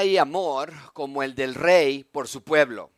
[0.00, 2.90] hay amor como el del rey por su pueblo.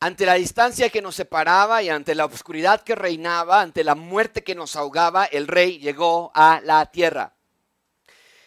[0.00, 4.42] Ante la distancia que nos separaba y ante la oscuridad que reinaba, ante la muerte
[4.42, 7.34] que nos ahogaba, el rey llegó a la tierra.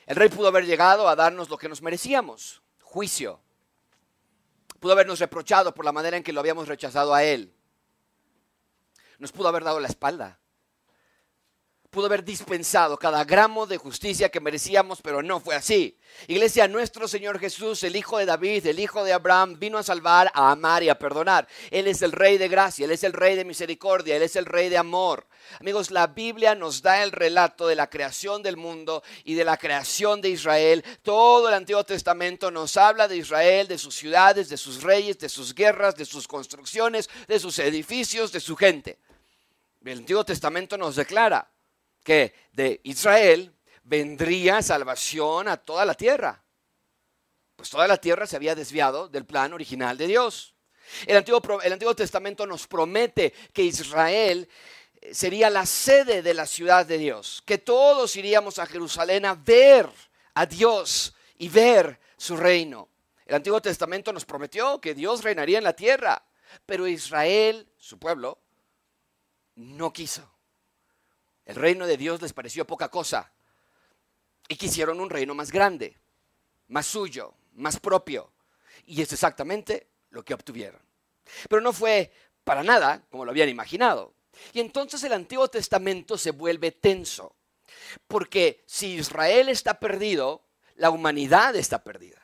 [0.05, 3.39] El rey pudo haber llegado a darnos lo que nos merecíamos, juicio.
[4.79, 7.55] Pudo habernos reprochado por la manera en que lo habíamos rechazado a él.
[9.19, 10.39] Nos pudo haber dado la espalda
[11.93, 15.95] pudo haber dispensado cada gramo de justicia que merecíamos, pero no fue así.
[16.27, 20.31] Iglesia, nuestro Señor Jesús, el Hijo de David, el Hijo de Abraham, vino a salvar,
[20.33, 21.47] a amar y a perdonar.
[21.69, 24.45] Él es el Rey de gracia, Él es el Rey de misericordia, Él es el
[24.45, 25.27] Rey de amor.
[25.59, 29.57] Amigos, la Biblia nos da el relato de la creación del mundo y de la
[29.57, 30.83] creación de Israel.
[31.03, 35.29] Todo el Antiguo Testamento nos habla de Israel, de sus ciudades, de sus reyes, de
[35.29, 38.97] sus guerras, de sus construcciones, de sus edificios, de su gente.
[39.85, 41.52] El Antiguo Testamento nos declara
[42.03, 46.43] que de Israel vendría salvación a toda la tierra.
[47.55, 50.53] Pues toda la tierra se había desviado del plan original de Dios.
[51.05, 54.49] El Antiguo, el Antiguo Testamento nos promete que Israel
[55.01, 59.35] eh, sería la sede de la ciudad de Dios, que todos iríamos a Jerusalén a
[59.35, 59.89] ver
[60.33, 62.89] a Dios y ver su reino.
[63.25, 66.23] El Antiguo Testamento nos prometió que Dios reinaría en la tierra,
[66.65, 68.39] pero Israel, su pueblo,
[69.55, 70.32] no quiso.
[71.45, 73.31] El reino de Dios les pareció poca cosa
[74.47, 75.97] y quisieron un reino más grande,
[76.67, 78.31] más suyo, más propio.
[78.85, 80.81] Y es exactamente lo que obtuvieron.
[81.49, 82.11] Pero no fue
[82.43, 84.13] para nada como lo habían imaginado.
[84.51, 87.35] Y entonces el Antiguo Testamento se vuelve tenso,
[88.07, 90.43] porque si Israel está perdido,
[90.75, 92.19] la humanidad está perdida.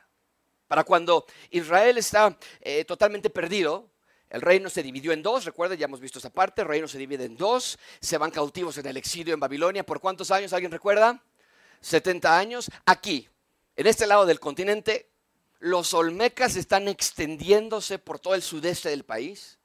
[0.66, 3.90] Para cuando Israel está eh, totalmente perdido,
[4.30, 6.98] el reino se dividió en dos, recuerden, ya hemos visto esa parte, el reino se
[6.98, 9.84] divide en dos, se van cautivos en el exilio en Babilonia.
[9.84, 10.52] ¿Por cuántos años?
[10.52, 11.22] ¿Alguien recuerda?
[11.80, 12.70] 70 años.
[12.86, 13.28] Aquí,
[13.76, 15.10] en este lado del continente,
[15.58, 19.59] los olmecas están extendiéndose por todo el sudeste del país.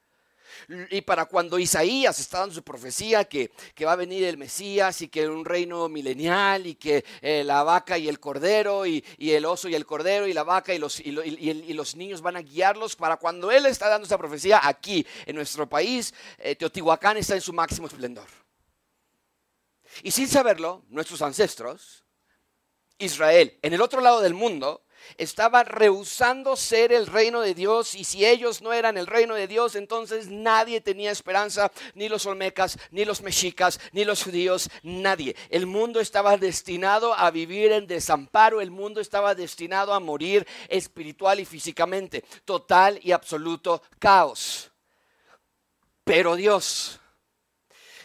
[0.90, 3.50] Y para cuando Isaías está dando su profecía que,
[3.84, 7.98] va a venir el Mesías y que un reino milenial y que eh, la vaca
[7.98, 11.12] y el cordero y, el oso y el cordero y la vaca y los, y,
[11.72, 15.68] los niños van a guiarlos, para cuando él está dando esa profecía aquí en nuestro
[15.68, 18.26] país, eh, Teotihuacán está en su máximo esplendor.
[20.02, 22.04] Y sin saberlo, nuestros ancestros,
[22.98, 24.85] Israel, en el otro lado del mundo,
[25.16, 29.46] estaba rehusando ser el reino de Dios y si ellos no eran el reino de
[29.46, 35.36] Dios, entonces nadie tenía esperanza, ni los olmecas, ni los mexicas, ni los judíos, nadie.
[35.50, 41.40] El mundo estaba destinado a vivir en desamparo, el mundo estaba destinado a morir espiritual
[41.40, 44.70] y físicamente, total y absoluto caos.
[46.04, 47.00] Pero Dios,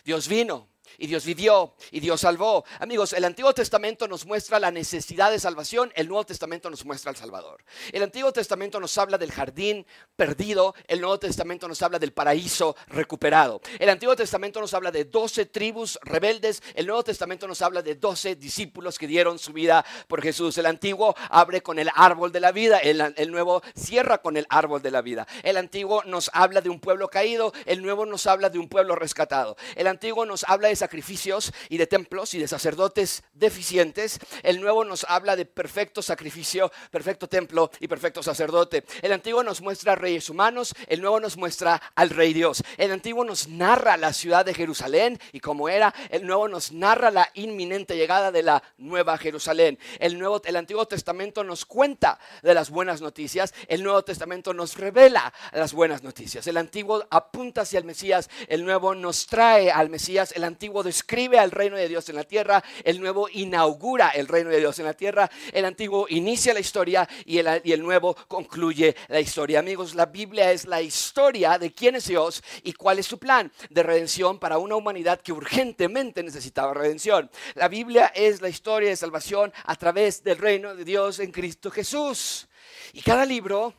[0.04, 0.71] Dios vino
[1.02, 2.64] y Dios vivió y Dios salvó.
[2.80, 7.10] Amigos, el Antiguo Testamento nos muestra la necesidad de salvación, el Nuevo Testamento nos muestra
[7.10, 7.64] al Salvador.
[7.92, 12.76] El Antiguo Testamento nos habla del jardín perdido, el Nuevo Testamento nos habla del paraíso
[12.86, 13.62] recuperado.
[13.80, 17.96] El Antiguo Testamento nos habla de doce tribus rebeldes, el Nuevo Testamento nos habla de
[17.96, 20.56] doce discípulos que dieron su vida por Jesús.
[20.60, 24.84] El Antiguo abre con el árbol de la vida, el, Nuevo cierra con el árbol
[24.84, 25.28] de la vida.
[25.42, 28.96] El Antiguo nos habla de un pueblo caído, el Nuevo nos habla de un pueblo
[28.96, 29.58] rescatado.
[29.76, 34.20] El Antiguo nos habla de sacrificios y de templos y de sacerdotes deficientes.
[34.44, 38.84] El nuevo nos habla de perfecto sacrificio, perfecto templo y perfecto sacerdote.
[39.02, 42.62] El antiguo nos muestra reyes humanos, el nuevo nos muestra al rey Dios.
[42.78, 45.94] El antiguo nos narra la ciudad de Jerusalén y cómo era.
[46.10, 49.80] El nuevo nos narra la inminente llegada de la nueva Jerusalén.
[49.98, 54.76] El nuevo el Antiguo Testamento nos cuenta de las buenas noticias, el Nuevo Testamento nos
[54.76, 56.46] revela las buenas noticias.
[56.48, 61.38] El antiguo apunta hacia el Mesías, el nuevo nos trae al Mesías, el antiguo describe
[61.38, 64.86] al reino de Dios en la tierra, el nuevo inaugura el reino de Dios en
[64.86, 69.60] la tierra, el antiguo inicia la historia y el, y el nuevo concluye la historia.
[69.60, 73.52] Amigos, la Biblia es la historia de quién es Dios y cuál es su plan
[73.70, 77.30] de redención para una humanidad que urgentemente necesitaba redención.
[77.56, 81.70] La Biblia es la historia de salvación a través del reino de Dios en Cristo
[81.70, 82.48] Jesús.
[82.94, 83.74] Y cada libro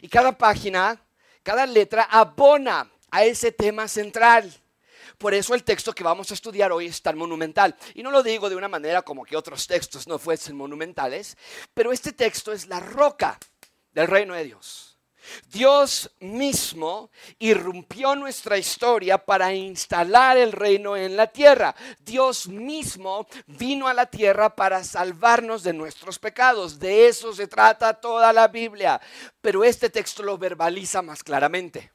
[0.00, 1.00] y cada página,
[1.42, 4.52] cada letra abona a ese tema central.
[5.20, 7.76] Por eso el texto que vamos a estudiar hoy es tan monumental.
[7.92, 11.36] Y no lo digo de una manera como que otros textos no fuesen monumentales,
[11.74, 13.38] pero este texto es la roca
[13.92, 14.98] del reino de Dios.
[15.52, 21.76] Dios mismo irrumpió nuestra historia para instalar el reino en la tierra.
[21.98, 26.78] Dios mismo vino a la tierra para salvarnos de nuestros pecados.
[26.78, 28.98] De eso se trata toda la Biblia.
[29.42, 31.92] Pero este texto lo verbaliza más claramente.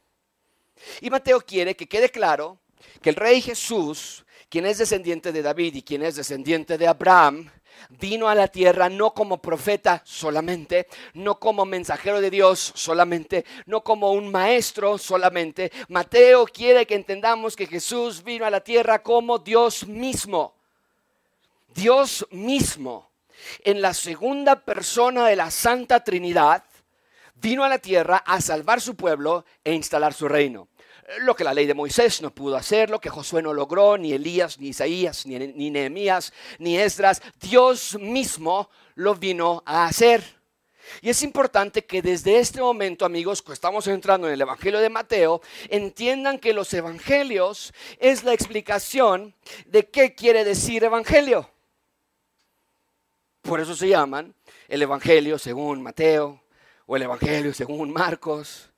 [1.02, 2.60] Y Mateo quiere que quede claro
[3.02, 7.50] que el rey Jesús, quien es descendiente de David y quien es descendiente de Abraham,
[7.90, 13.84] vino a la tierra no como profeta solamente, no como mensajero de Dios solamente, no
[13.84, 15.72] como un maestro solamente.
[15.90, 20.56] Mateo quiere que entendamos que Jesús vino a la tierra como Dios mismo.
[21.74, 23.10] Dios mismo,
[23.64, 26.64] en la segunda persona de la Santa Trinidad,
[27.36, 30.70] vino a la tierra a salvar su pueblo e instalar su reino
[31.20, 34.14] lo que la ley de Moisés no pudo hacer, lo que Josué no logró, ni
[34.14, 40.24] Elías, ni Isaías, ni, ni Nehemías, ni Esdras, Dios mismo lo vino a hacer.
[41.02, 44.90] Y es importante que desde este momento, amigos, que estamos entrando en el Evangelio de
[44.90, 49.34] Mateo, entiendan que los evangelios es la explicación
[49.66, 51.50] de qué quiere decir evangelio.
[53.42, 54.34] Por eso se llaman
[54.68, 56.42] el Evangelio según Mateo
[56.88, 58.72] o el Evangelio según Marcos,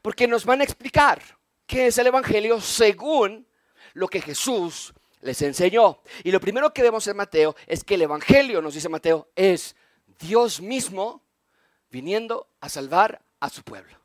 [0.00, 1.22] porque nos van a explicar
[1.72, 3.46] qué es el Evangelio según
[3.94, 4.92] lo que Jesús
[5.22, 6.02] les enseñó.
[6.22, 9.74] Y lo primero que vemos en Mateo es que el Evangelio, nos dice Mateo, es
[10.20, 11.22] Dios mismo
[11.90, 13.98] viniendo a salvar a su pueblo.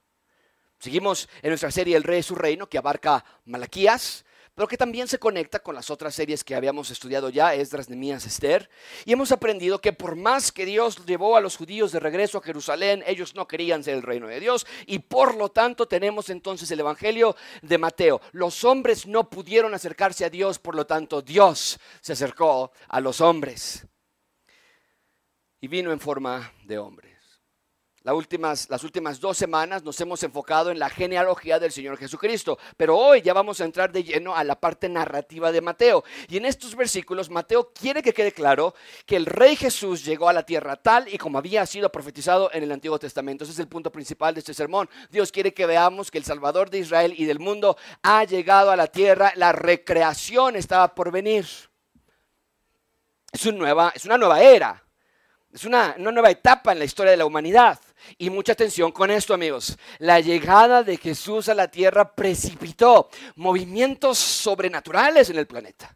[0.80, 4.24] Seguimos en nuestra serie El Rey de su Reino, que abarca Malaquías,
[4.58, 8.26] pero que también se conecta con las otras series que habíamos estudiado ya, Esdras, Nemías,
[8.26, 8.72] Esther,
[9.06, 12.42] y hemos aprendido que por más que Dios llevó a los judíos de regreso a
[12.42, 16.72] Jerusalén, ellos no querían ser el reino de Dios, y por lo tanto tenemos entonces
[16.72, 18.20] el Evangelio de Mateo.
[18.32, 23.22] Los hombres no pudieron acercarse a Dios, por lo tanto Dios se acercó a los
[23.22, 23.86] hombres.
[25.62, 27.17] Y vino en forma de hombre
[28.16, 32.98] últimas, las últimas dos semanas nos hemos enfocado en la genealogía del Señor Jesucristo, pero
[32.98, 36.04] hoy ya vamos a entrar de lleno a la parte narrativa de Mateo.
[36.28, 38.74] Y en estos versículos Mateo quiere que quede claro
[39.06, 42.64] que el Rey Jesús llegó a la tierra tal y como había sido profetizado en
[42.64, 43.44] el Antiguo Testamento.
[43.44, 44.90] Ese es el punto principal de este sermón.
[45.10, 48.76] Dios quiere que veamos que el Salvador de Israel y del mundo ha llegado a
[48.76, 51.46] la tierra, la recreación estaba por venir.
[53.32, 54.87] Es nueva, es una nueva era.
[55.54, 57.80] Es una, una, nueva etapa en la historia de la humanidad.
[58.18, 59.78] Y mucha atención con esto, amigos.
[60.00, 65.96] La llegada de Jesús a la tierra precipitó movimientos sobrenaturales en el planeta.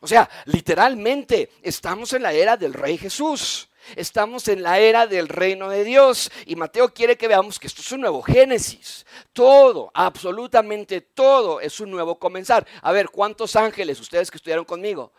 [0.00, 3.68] O sea, literalmente estamos en la era del Rey Jesús.
[3.96, 7.82] Estamos en la era del reino de Dios y Mateo quiere que veamos que esto
[7.82, 9.04] es un nuevo Génesis.
[9.32, 12.66] Todo, absolutamente todo es un nuevo comenzar.
[12.82, 15.12] A ver, ¿cuántos ángeles, ustedes que estudiaron conmigo,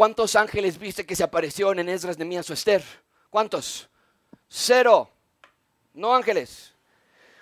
[0.00, 2.82] cuántos ángeles viste que se aparecieron en Esdras, Mías o Esther?
[3.28, 3.86] ¿Cuántos?
[4.48, 5.10] Cero.
[5.92, 6.72] No ángeles.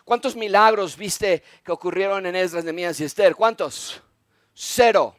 [0.05, 3.37] ¿Cuántos milagros viste que ocurrieron en Esdras, Nehemías y Esther?
[3.37, 4.03] ¿Cuántos?
[4.53, 5.15] Cero.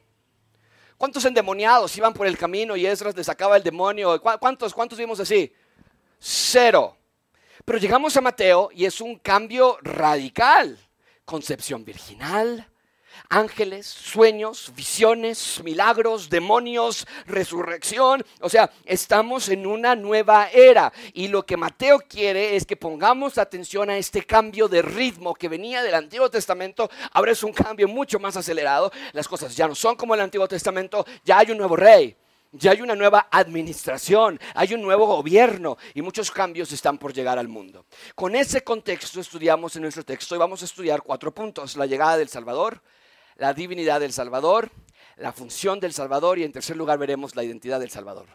[0.98, 4.22] ¿Cuántos endemoniados iban por el camino y Esdras le sacaba el demonio?
[4.22, 5.50] ¿Cuántos, cuántos vimos así?
[6.20, 6.98] Cero.
[7.64, 10.78] Pero llegamos a Mateo y es un cambio radical.
[11.24, 12.70] Concepción virginal,
[13.28, 18.26] ángeles, sueños, visiones, milagros, demonios, resurrección.
[18.42, 20.94] O sea, estamos en una nueva era.
[21.14, 25.50] Y lo que Mateo quiere es que pongamos atención a este cambio de ritmo que
[25.50, 26.90] venía del Antiguo Testamento.
[27.12, 28.92] Ahora es un cambio mucho más acelerado.
[29.14, 31.06] Las cosas ya no son como el Antiguo Testamento.
[31.24, 32.16] Ya hay un nuevo rey.
[32.52, 37.38] Ya hay una nueva administración, hay un nuevo gobierno y muchos cambios están por llegar
[37.38, 37.86] al mundo.
[38.16, 41.78] Con ese contexto estudiamos en nuestro texto y vamos a estudiar cuatro puntos.
[41.78, 42.82] La llegada del Salvador,
[43.40, 44.70] la divinidad del Salvador,
[45.16, 48.28] la función del Salvador y en tercer lugar veremos la identidad del Salvador.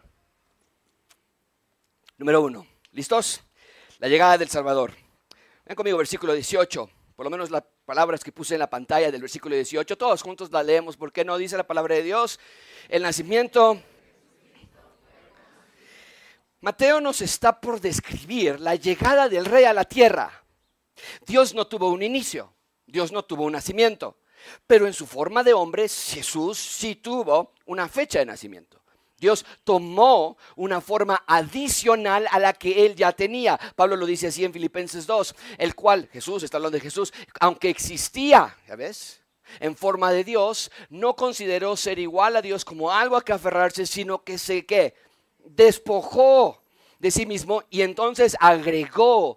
[2.16, 3.42] Número uno, ¿listos?
[3.98, 4.94] La llegada del Salvador.
[5.66, 9.20] Ven conmigo, versículo 18, por lo menos las palabras que puse en la pantalla del
[9.20, 12.40] versículo 18, todos juntos la leemos, ¿por qué no dice la palabra de Dios?
[12.88, 13.80] El nacimiento
[16.62, 20.44] Mateo nos está por describir la llegada del rey a la tierra.
[21.26, 22.54] Dios no tuvo un inicio,
[22.86, 24.16] Dios no tuvo un nacimiento.
[24.66, 28.80] Pero en su forma de hombre, Jesús sí tuvo una fecha de nacimiento.
[29.18, 33.58] Dios tomó una forma adicional a la que él ya tenía.
[33.76, 37.70] Pablo lo dice así en Filipenses 2, el cual Jesús, está hablando de Jesús, aunque
[37.70, 39.22] existía, ¿ya ves?
[39.60, 43.86] En forma de Dios, no consideró ser igual a Dios como algo a que aferrarse,
[43.86, 44.94] sino que se que
[45.44, 46.63] despojó
[47.04, 49.36] de sí mismo y entonces agregó,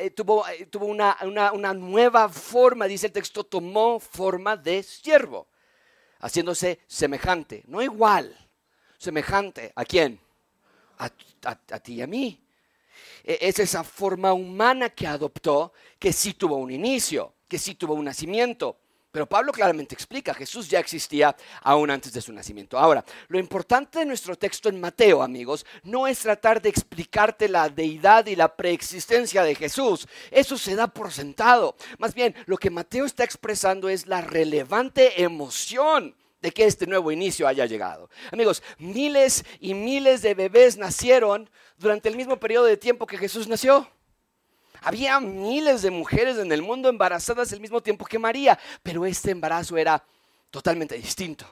[0.00, 5.46] eh, tuvo, eh, tuvo una, una, nueva forma, dice el texto, tomó forma de siervo,
[6.18, 8.36] haciéndose semejante, no igual,
[8.98, 10.18] semejante a quién,
[10.98, 11.08] a,
[11.44, 12.44] a ti y a mí.
[13.22, 17.94] E, es esa forma humana que adoptó, que sí tuvo un inicio, que sí tuvo
[17.94, 18.78] un nacimiento,
[19.12, 22.78] Pero Pablo claramente explica, Jesús ya existía aún antes de su nacimiento.
[22.78, 27.68] Ahora, lo importante de nuestro texto en Mateo, amigos, no es tratar de explicarte la
[27.68, 30.06] deidad y la preexistencia de Jesús.
[30.30, 31.74] Eso se da por sentado.
[31.98, 37.10] Más bien, lo que Mateo está expresando es la relevante emoción de que este nuevo
[37.10, 38.08] inicio haya llegado.
[38.30, 43.48] Amigos, miles y miles de bebés nacieron durante el mismo periodo de tiempo que Jesús
[43.48, 43.90] nació.
[44.82, 49.30] Había miles de mujeres en el mundo embarazadas al mismo tiempo que María, pero este
[49.30, 50.02] embarazo era
[50.50, 51.46] totalmente distinto.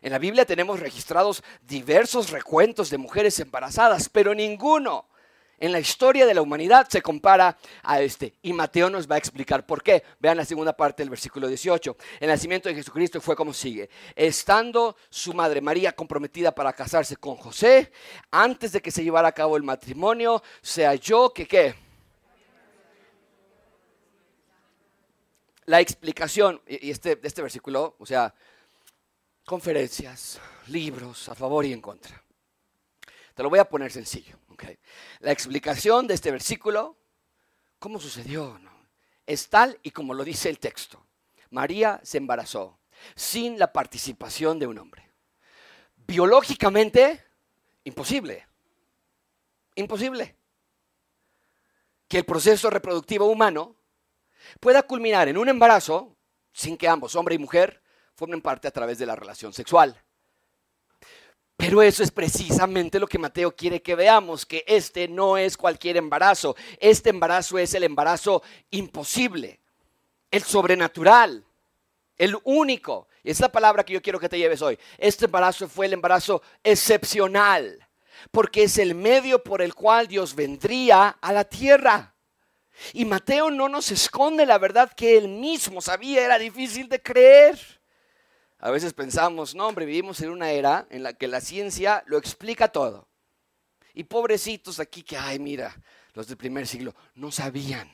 [0.00, 5.06] En la Biblia tenemos registrados diversos recuentos de mujeres embarazadas, pero ninguno
[5.62, 8.34] en la historia de la humanidad se compara a este.
[8.42, 10.02] Y Mateo nos va a explicar por qué.
[10.18, 11.96] Vean la segunda parte del versículo 18.
[12.18, 13.88] El nacimiento de Jesucristo fue como sigue.
[14.16, 17.92] Estando su madre María comprometida para casarse con José,
[18.32, 21.76] antes de que se llevara a cabo el matrimonio, se halló que qué
[25.66, 28.34] la explicación, y este, este versículo, o sea,
[29.44, 32.22] conferencias, libros a favor y en contra.
[33.34, 34.38] Te lo voy a poner sencillo.
[35.20, 36.96] La explicación de este versículo,
[37.78, 38.60] ¿cómo sucedió?
[39.26, 41.04] Es tal y como lo dice el texto.
[41.50, 42.78] María se embarazó
[43.14, 45.10] sin la participación de un hombre.
[46.06, 47.24] Biológicamente,
[47.84, 48.46] imposible.
[49.74, 50.36] Imposible.
[52.08, 53.76] Que el proceso reproductivo humano
[54.60, 56.16] pueda culminar en un embarazo
[56.52, 57.82] sin que ambos, hombre y mujer,
[58.14, 60.00] formen parte a través de la relación sexual.
[61.56, 65.96] Pero eso es precisamente lo que Mateo quiere que veamos, que este no es cualquier
[65.96, 69.60] embarazo, este embarazo es el embarazo imposible,
[70.30, 71.44] el sobrenatural,
[72.16, 73.08] el único.
[73.22, 74.78] Y es la palabra que yo quiero que te lleves hoy.
[74.98, 77.86] Este embarazo fue el embarazo excepcional,
[78.30, 82.11] porque es el medio por el cual Dios vendría a la tierra.
[82.92, 87.58] Y Mateo no nos esconde la verdad que él mismo sabía, era difícil de creer.
[88.58, 92.18] A veces pensamos, no, hombre, vivimos en una era en la que la ciencia lo
[92.18, 93.08] explica todo.
[93.94, 95.76] Y pobrecitos aquí que, ay, mira,
[96.14, 97.90] los del primer siglo no sabían.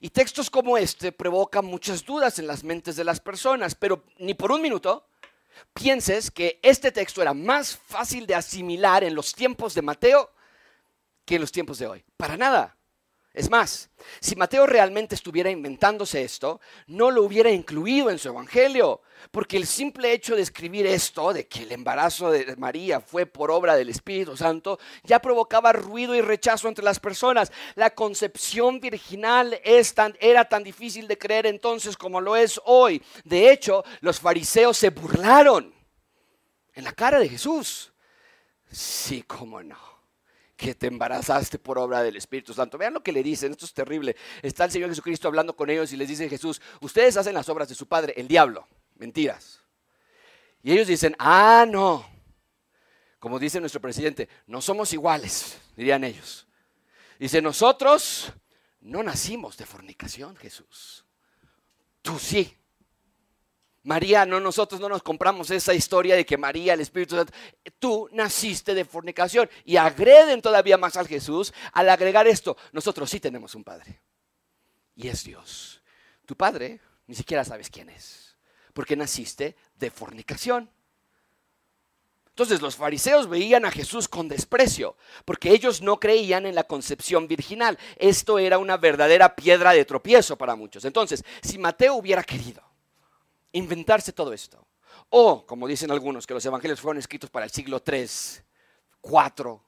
[0.00, 4.34] Y textos como este provocan muchas dudas en las mentes de las personas, pero ni
[4.34, 5.08] por un minuto
[5.72, 10.30] pienses que este texto era más fácil de asimilar en los tiempos de Mateo
[11.24, 12.04] que en los tiempos de hoy.
[12.16, 12.76] Para nada.
[13.34, 13.88] Es más,
[14.20, 19.66] si Mateo realmente estuviera inventándose esto, no lo hubiera incluido en su evangelio, porque el
[19.66, 23.88] simple hecho de escribir esto, de que el embarazo de María fue por obra del
[23.88, 27.50] Espíritu Santo, ya provocaba ruido y rechazo entre las personas.
[27.74, 33.02] La concepción virginal era tan difícil de creer entonces como lo es hoy.
[33.24, 35.72] De hecho, los fariseos se burlaron
[36.74, 37.94] en la cara de Jesús.
[38.70, 39.91] Sí, cómo no
[40.62, 42.78] que te embarazaste por obra del Espíritu Santo.
[42.78, 44.14] Vean lo que le dicen, esto es terrible.
[44.42, 47.68] Está el Señor Jesucristo hablando con ellos y les dice Jesús, ustedes hacen las obras
[47.68, 49.60] de su Padre, el diablo, mentiras.
[50.62, 52.06] Y ellos dicen, ah, no,
[53.18, 56.46] como dice nuestro presidente, no somos iguales, dirían ellos.
[57.18, 58.32] Dice, nosotros
[58.80, 61.04] no nacimos de fornicación, Jesús.
[62.02, 62.56] Tú sí.
[63.84, 67.32] María, no, nosotros no nos compramos esa historia de que María, el Espíritu Santo,
[67.80, 69.50] tú naciste de fornicación.
[69.64, 72.56] Y agreden todavía más al Jesús al agregar esto.
[72.72, 74.00] Nosotros sí tenemos un Padre.
[74.94, 75.82] Y es Dios.
[76.26, 78.36] Tu Padre ni siquiera sabes quién es.
[78.72, 80.70] Porque naciste de fornicación.
[82.28, 84.96] Entonces los fariseos veían a Jesús con desprecio,
[85.26, 87.78] porque ellos no creían en la concepción virginal.
[87.96, 90.86] Esto era una verdadera piedra de tropiezo para muchos.
[90.86, 92.71] Entonces, si Mateo hubiera querido
[93.52, 94.66] inventarse todo esto.
[95.08, 98.44] O, como dicen algunos, que los evangelios fueron escritos para el siglo 3,
[99.00, 99.64] 4,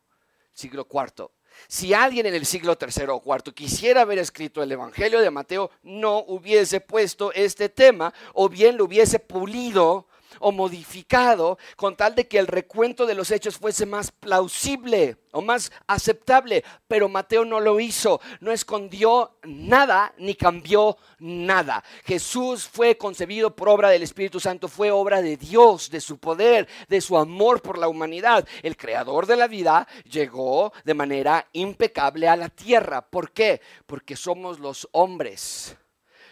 [0.53, 1.31] siglo IV.
[1.69, 5.71] Si alguien en el siglo III o IV quisiera haber escrito el Evangelio de Mateo,
[5.83, 10.09] no hubiese puesto este tema o bien lo hubiese pulido
[10.41, 15.41] o modificado con tal de que el recuento de los hechos fuese más plausible o
[15.41, 16.65] más aceptable.
[16.87, 21.83] Pero Mateo no lo hizo, no escondió nada ni cambió nada.
[22.05, 26.69] Jesús fue concebido por obra del Espíritu Santo, fue obra de Dios, de su poder,
[26.89, 28.47] de su amor por la humanidad.
[28.63, 33.03] El creador de la vida llegó de manera impecable a la tierra.
[33.03, 33.61] ¿Por qué?
[33.87, 35.77] Porque somos los hombres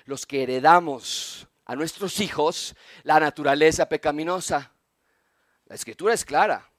[0.04, 4.72] los que heredamos a nuestros hijos la naturaleza pecaminosa.
[5.66, 6.70] La escritura es clara,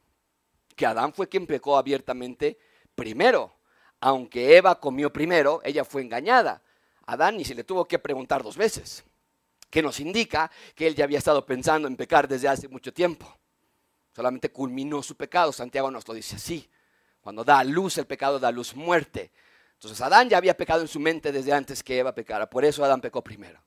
[0.76, 2.58] que Adán fue quien pecó abiertamente
[2.96, 3.56] primero.
[4.00, 6.62] Aunque Eva comió primero, ella fue engañada.
[7.06, 9.04] Adán ni se le tuvo que preguntar dos veces,
[9.70, 13.38] que nos indica que él ya había estado pensando en pecar desde hace mucho tiempo.
[14.16, 16.70] Solamente culminó su pecado, Santiago nos lo dice así.
[17.22, 19.32] Cuando da a luz el pecado, da luz muerte.
[19.74, 22.84] Entonces Adán ya había pecado en su mente desde antes que Eva pecara, por eso
[22.84, 23.62] Adán pecó primero.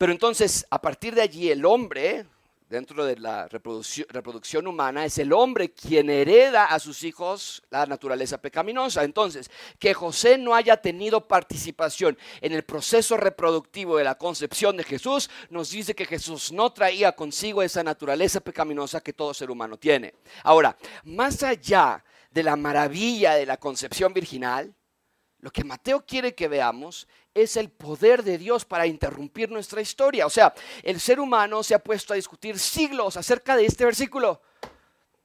[0.00, 2.24] Pero entonces, a partir de allí, el hombre,
[2.70, 8.40] dentro de la reproducción, humana, es el hombre quien hereda a sus hijos la naturaleza
[8.40, 9.04] pecaminosa.
[9.04, 14.84] Entonces, que José no haya tenido participación en el proceso reproductivo de la concepción de
[14.84, 19.76] Jesús, nos dice que Jesús no traía consigo esa naturaleza pecaminosa que todo ser humano
[19.76, 20.14] tiene.
[20.44, 24.74] Ahora, más allá de la maravilla de la concepción virginal,
[25.40, 30.26] lo que Mateo quiere que veamos es el poder de Dios para interrumpir nuestra historia.
[30.26, 34.42] O sea, el ser humano se ha puesto a discutir siglos acerca de este versículo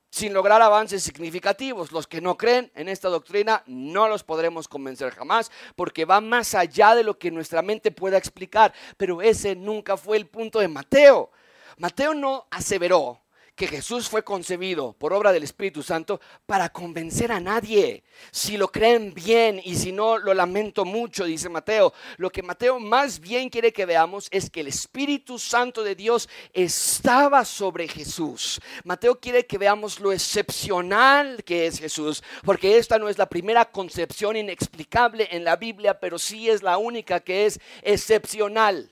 [0.09, 1.91] sin lograr avances significativos.
[1.91, 6.55] Los que no creen en esta doctrina no los podremos convencer jamás porque va más
[6.55, 8.73] allá de lo que nuestra mente pueda explicar.
[8.95, 11.31] Pero ese nunca fue el punto de Mateo.
[11.77, 13.24] Mateo no aseveró
[13.55, 18.03] que Jesús fue concebido por obra del Espíritu Santo para convencer a nadie.
[18.31, 21.93] Si lo creen bien y si no, lo lamento mucho, dice Mateo.
[22.17, 26.27] Lo que Mateo más bien quiere que veamos es que el Espíritu Santo de Dios
[26.53, 28.59] estaba sobre Jesús.
[28.83, 33.65] Mateo quiere que veamos lo excepcional que es Jesús, porque esta no es la primera
[33.71, 38.91] concepción inexplicable en la Biblia, pero sí es la única que es excepcional.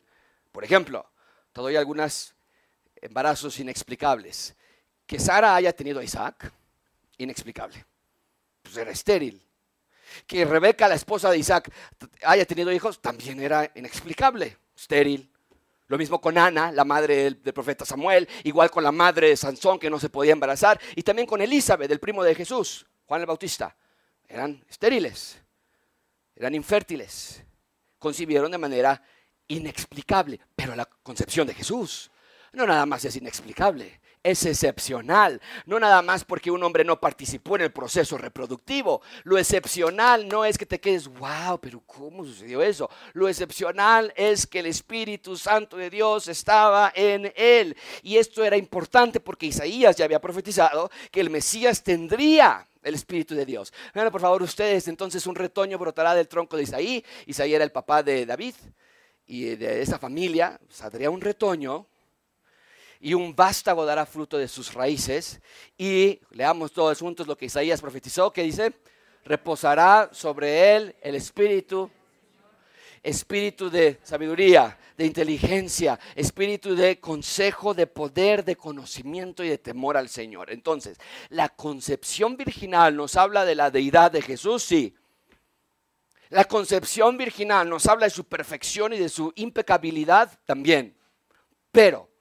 [0.54, 1.06] Por ejemplo,
[1.52, 2.34] te doy algunas
[3.04, 4.56] embarazos inexplicables.
[5.06, 6.52] Que Sara haya tenido a Isaac,
[7.18, 7.86] inexplicable.
[8.62, 9.46] Pues era estéril.
[10.26, 11.72] Que Rebeca, la esposa de Isaac,
[12.24, 15.30] haya tenido hijos, también era inexplicable, estéril.
[15.88, 19.78] Lo mismo con Ana, la madre del, profeta Samuel, igual con la madre de Sansón
[19.78, 23.28] que no se podía embarazar, y también con Elizabeth, el primo de Jesús, Juan el
[23.28, 23.76] Bautista.
[24.28, 25.38] Eran estériles,
[26.36, 27.44] eran infértiles,
[28.00, 29.04] concibieron de manera
[29.48, 32.10] inexplicable, pero la concepción de Jesús
[32.54, 35.42] no nada más es inexplicable, es excepcional.
[35.66, 39.02] No nada más porque un hombre no participó en el proceso reproductivo.
[39.24, 42.90] Lo excepcional no es que te quedes, wow, pero ¿cómo sucedió eso?
[43.14, 47.76] Lo excepcional es que el Espíritu Santo de Dios estaba en él.
[48.02, 53.36] Y esto era importante porque Isaías ya había profetizado que el Mesías tendría el Espíritu
[53.36, 53.74] de Dios.
[53.94, 57.04] Vean por favor ustedes, entonces un retoño brotará del tronco de Isaí.
[57.26, 58.56] Isaí era el papá de David
[59.26, 61.88] y de esa familia saldría un retoño
[63.04, 65.42] y un vástago dará fruto de sus raíces.
[65.78, 68.74] Y leamos todos juntos lo que Isaías profetizó, que dice,
[69.26, 71.92] reposará sobre él el espíritu,
[73.04, 79.98] espíritu de sabiduría, de inteligencia, espíritu de consejo, de poder, de conocimiento y de temor
[79.98, 80.50] al Señor.
[80.50, 84.96] Entonces, la concepción virginal nos habla de la deidad de Jesús, sí.
[86.30, 90.96] La concepción virginal nos habla de su perfección y de su impecabilidad también.
[91.70, 92.13] Pero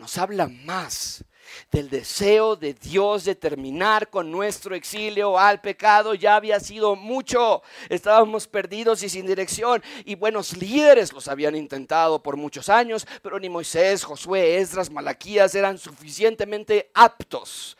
[0.00, 1.22] nos habla más
[1.70, 6.14] del deseo de Dios de terminar con nuestro exilio al pecado.
[6.14, 7.62] Ya había sido mucho.
[7.90, 9.82] Estábamos perdidos y sin dirección.
[10.06, 15.54] Y buenos líderes los habían intentado por muchos años, pero ni Moisés, Josué, Esdras, Malaquías
[15.54, 17.76] eran suficientemente aptos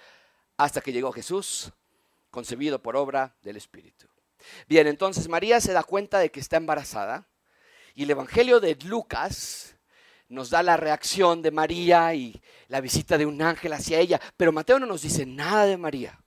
[0.59, 1.73] hasta que llegó Jesús,
[2.31, 4.07] concebido por obra del Espíritu.
[4.69, 7.27] Bien, entonces María se da cuenta de que está embarazada
[7.95, 9.75] y el Evangelio de Lucas
[10.31, 14.53] nos da la reacción de María y la visita de un ángel hacia ella, pero
[14.53, 16.19] Mateo no nos dice nada de María.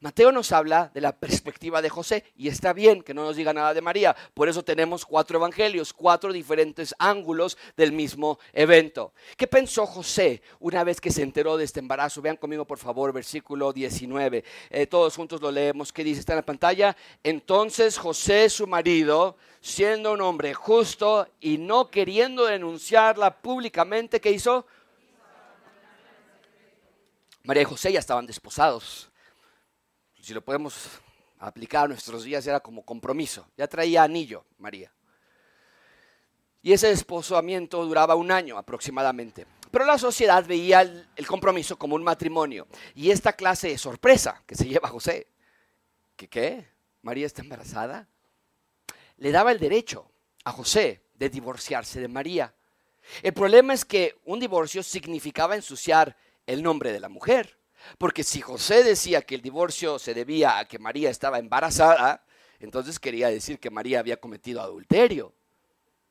[0.00, 3.52] Mateo nos habla de la perspectiva de José y está bien que no nos diga
[3.52, 4.14] nada de María.
[4.34, 9.14] Por eso tenemos cuatro evangelios, cuatro diferentes ángulos del mismo evento.
[9.36, 12.20] ¿Qué pensó José una vez que se enteró de este embarazo?
[12.20, 14.44] Vean conmigo por favor versículo 19.
[14.70, 15.92] Eh, todos juntos lo leemos.
[15.92, 16.20] ¿Qué dice?
[16.20, 16.96] Está en la pantalla.
[17.22, 24.66] Entonces José, su marido, siendo un hombre justo y no queriendo denunciarla públicamente, ¿qué hizo?
[27.44, 29.10] María y José ya estaban desposados
[30.26, 30.74] si lo podemos
[31.38, 33.46] aplicar a nuestros días, era como compromiso.
[33.56, 34.92] Ya traía anillo, María.
[36.62, 39.46] Y ese desposamiento duraba un año aproximadamente.
[39.70, 42.66] Pero la sociedad veía el, el, compromiso como un matrimonio.
[42.96, 45.28] Y esta clase de sorpresa que se lleva José,
[46.16, 46.66] ¿que qué?
[47.02, 48.08] ¿María está embarazada?
[49.18, 50.10] Le daba el derecho
[50.42, 52.52] a José de divorciarse de María.
[53.22, 57.56] El problema es que un divorcio significaba ensuciar el nombre de la mujer.
[57.98, 62.24] Porque si José decía que el divorcio se debía a que María estaba embarazada,
[62.60, 65.34] entonces quería decir que María había cometido adulterio.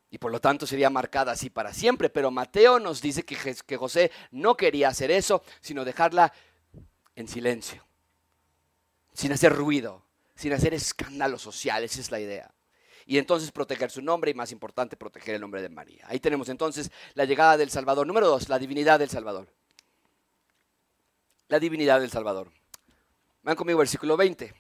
[0.10, 2.10] Y por lo tanto sería marcada así para siempre.
[2.10, 6.32] Pero Mateo nos dice que, José no quería hacer eso, sino dejarla
[7.16, 7.86] en silencio,
[9.14, 11.84] sin hacer ruido, sin hacer escándalo social.
[11.84, 12.54] Esa es la idea.
[13.08, 16.06] Y entonces proteger su nombre y más importante, proteger el nombre de María.
[16.08, 18.08] Ahí tenemos entonces la llegada del Salvador.
[18.08, 19.48] Número dos, la divinidad del Salvador
[21.48, 22.52] la divinidad del Salvador.
[23.44, 24.54] Van conmigo versículo 20.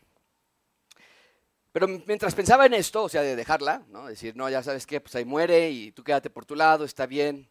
[1.71, 4.08] Pero mientras pensaba en esto, o sea, de dejarla, ¿no?
[4.08, 7.06] Decir, no, ya sabes qué, pues ahí muere y tú quédate por tu lado, está
[7.06, 7.50] bien.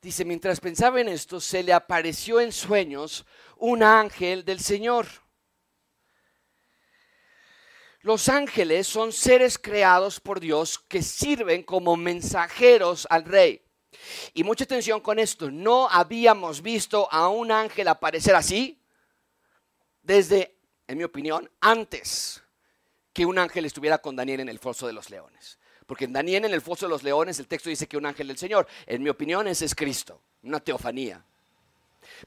[0.00, 3.26] Dice, mientras pensaba en esto, se le apareció en sueños
[3.56, 5.06] un ángel del Señor.
[8.02, 13.63] Los ángeles son seres creados por Dios que sirven como mensajeros al rey.
[14.32, 18.78] Y mucha atención con esto, no habíamos visto a un ángel aparecer así
[20.02, 22.42] desde, en mi opinión, antes
[23.12, 25.58] que un ángel estuviera con Daniel en el foso de los leones.
[25.86, 28.28] Porque en Daniel en el foso de los leones el texto dice que un ángel
[28.28, 28.66] del Señor.
[28.86, 31.24] En mi opinión ese es Cristo, una teofanía.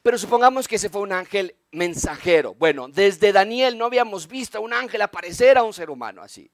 [0.01, 2.53] Pero supongamos que ese fue un ángel mensajero.
[2.55, 6.49] Bueno, desde Daniel no habíamos visto a un ángel aparecer a un ser humano así.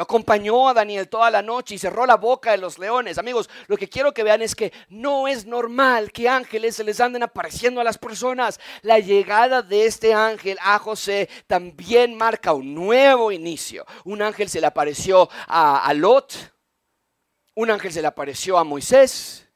[0.00, 3.18] Lo acompañó a Daniel toda la noche y cerró la boca de los leones.
[3.18, 7.00] Amigos, lo que quiero que vean es que no es normal que ángeles se les
[7.00, 8.58] anden apareciendo a las personas.
[8.80, 13.84] La llegada de este ángel a José también marca un nuevo inicio.
[14.06, 16.32] Un ángel se le apareció a, a Lot,
[17.54, 19.49] un ángel se le apareció a Moisés,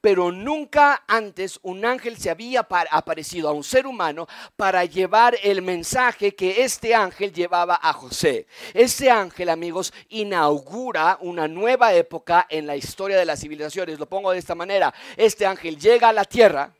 [0.00, 4.26] pero nunca antes un ángel se había aparecido a un ser humano
[4.56, 8.46] para llevar el mensaje que este ángel llevaba a José.
[8.74, 13.98] Este ángel, amigos, inaugura una nueva época en la historia de las civilizaciones.
[13.98, 14.92] Lo pongo de esta manera.
[15.16, 16.72] Este ángel llega a la tierra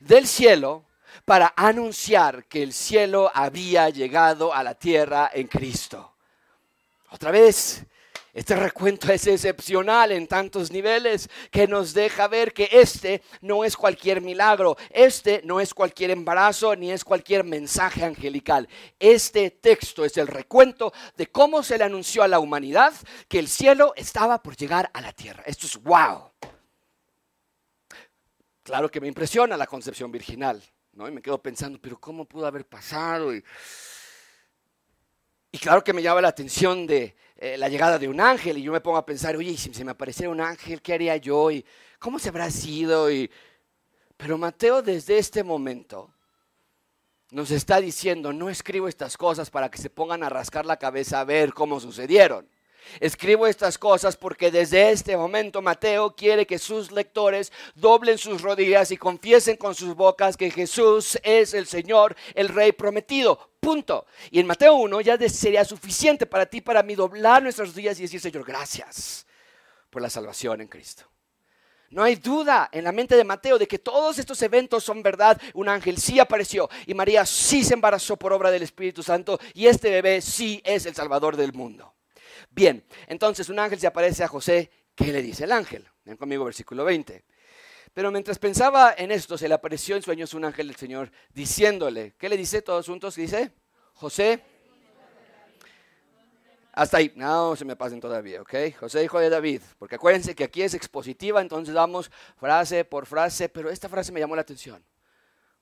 [0.00, 0.84] del cielo
[1.24, 6.12] para anunciar que el cielo había llegado a la tierra en Cristo.
[7.10, 7.84] Otra vez,
[8.36, 13.78] este recuento es excepcional en tantos niveles que nos deja ver que este no es
[13.78, 18.68] cualquier milagro, este no es cualquier embarazo ni es cualquier mensaje angelical.
[19.00, 22.92] Este texto es el recuento de cómo se le anunció a la humanidad
[23.26, 25.42] que el cielo estaba por llegar a la tierra.
[25.46, 26.30] Esto es wow.
[28.62, 31.08] Claro que me impresiona la concepción virginal, ¿no?
[31.08, 33.34] Y me quedo pensando, pero ¿cómo pudo haber pasado?
[33.34, 33.42] Y,
[35.52, 38.62] y claro que me llama la atención de eh, la llegada de un ángel y
[38.62, 41.50] yo me pongo a pensar, oye, si se me apareciera un ángel, ¿qué haría yo?
[41.50, 41.64] ¿Y
[41.98, 43.10] cómo se habrá sido?
[43.10, 43.30] Y...
[44.16, 46.10] Pero Mateo desde este momento
[47.30, 51.20] nos está diciendo, no escribo estas cosas para que se pongan a rascar la cabeza
[51.20, 52.48] a ver cómo sucedieron.
[53.00, 58.90] Escribo estas cosas porque desde este momento Mateo quiere que sus lectores doblen sus rodillas
[58.90, 63.50] y confiesen con sus bocas que Jesús es el Señor, el Rey prometido.
[63.60, 64.06] Punto.
[64.30, 68.02] Y en Mateo 1 ya sería suficiente para ti, para mí, doblar nuestras rodillas y
[68.02, 69.26] decir, Señor, gracias
[69.90, 71.04] por la salvación en Cristo.
[71.90, 75.40] No hay duda en la mente de Mateo de que todos estos eventos son verdad.
[75.54, 79.66] Un ángel sí apareció y María sí se embarazó por obra del Espíritu Santo y
[79.66, 81.95] este bebé sí es el Salvador del mundo.
[82.50, 84.70] Bien, entonces un ángel se aparece a José.
[84.94, 85.86] ¿Qué le dice el ángel?
[86.04, 87.24] Ven conmigo, versículo 20.
[87.92, 92.14] Pero mientras pensaba en esto, se le apareció en sueños un ángel del Señor diciéndole,
[92.18, 93.14] ¿qué le dice todos juntos?
[93.14, 93.52] Dice,
[93.94, 94.42] José,
[96.76, 98.54] hasta ahí, no se me pasen todavía, ¿ok?
[98.78, 103.48] José, hijo de David, porque acuérdense que aquí es expositiva, entonces vamos frase por frase,
[103.48, 104.84] pero esta frase me llamó la atención.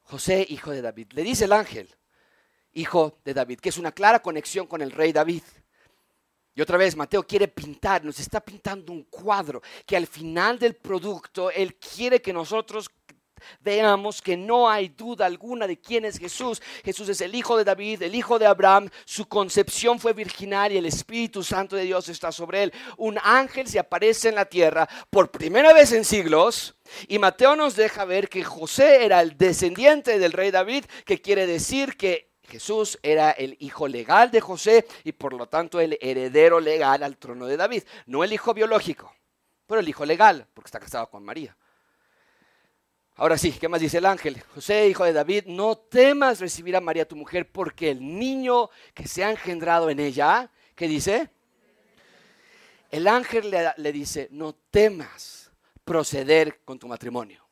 [0.03, 1.89] José, hijo de David, le dice el ángel,
[2.73, 5.45] hijo de David, que es una clara conexión con el rey David.
[6.55, 10.77] Y otra vez, Mateo quiere pintar, nos está pintando un cuadro que al final del
[10.77, 12.88] producto Él quiere que nosotros
[13.61, 16.62] veamos que no hay duda alguna de quién es Jesús.
[16.85, 18.88] Jesús es el hijo de David, el hijo de Abraham.
[19.05, 22.73] Su concepción fue virginal y el Espíritu Santo de Dios está sobre él.
[22.97, 26.77] Un ángel se aparece en la tierra por primera vez en siglos.
[27.09, 31.47] Y Mateo nos deja ver que José era el descendiente del rey David, que quiere
[31.47, 36.61] decir que Jesús era el hijo legal de José y por lo tanto el heredero
[36.61, 37.85] legal al trono de David.
[38.07, 39.15] No el hijo biológico,
[39.67, 41.57] pero el hijo legal, porque está casado con María.
[43.17, 44.43] Ahora sí, ¿qué más dice el ángel?
[44.55, 49.07] José, hijo de David, no temas recibir a María tu mujer, porque el niño que
[49.07, 51.31] se ha engendrado en ella, ¿qué dice?
[52.91, 55.53] El ángel le, le dice, no temas
[55.85, 57.47] proceder con tu matrimonio,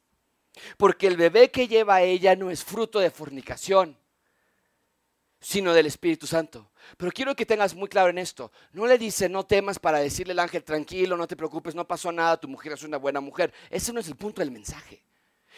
[0.77, 4.02] porque el bebé que lleva ella no es fruto de fornicación
[5.43, 6.71] sino del Espíritu Santo.
[6.97, 8.53] Pero quiero que tengas muy claro en esto.
[8.73, 12.13] No le dice, no temas para decirle al ángel, tranquilo, no te preocupes, no pasó
[12.13, 13.53] nada, tu mujer es una buena mujer.
[13.69, 15.03] Ese no es el punto del mensaje.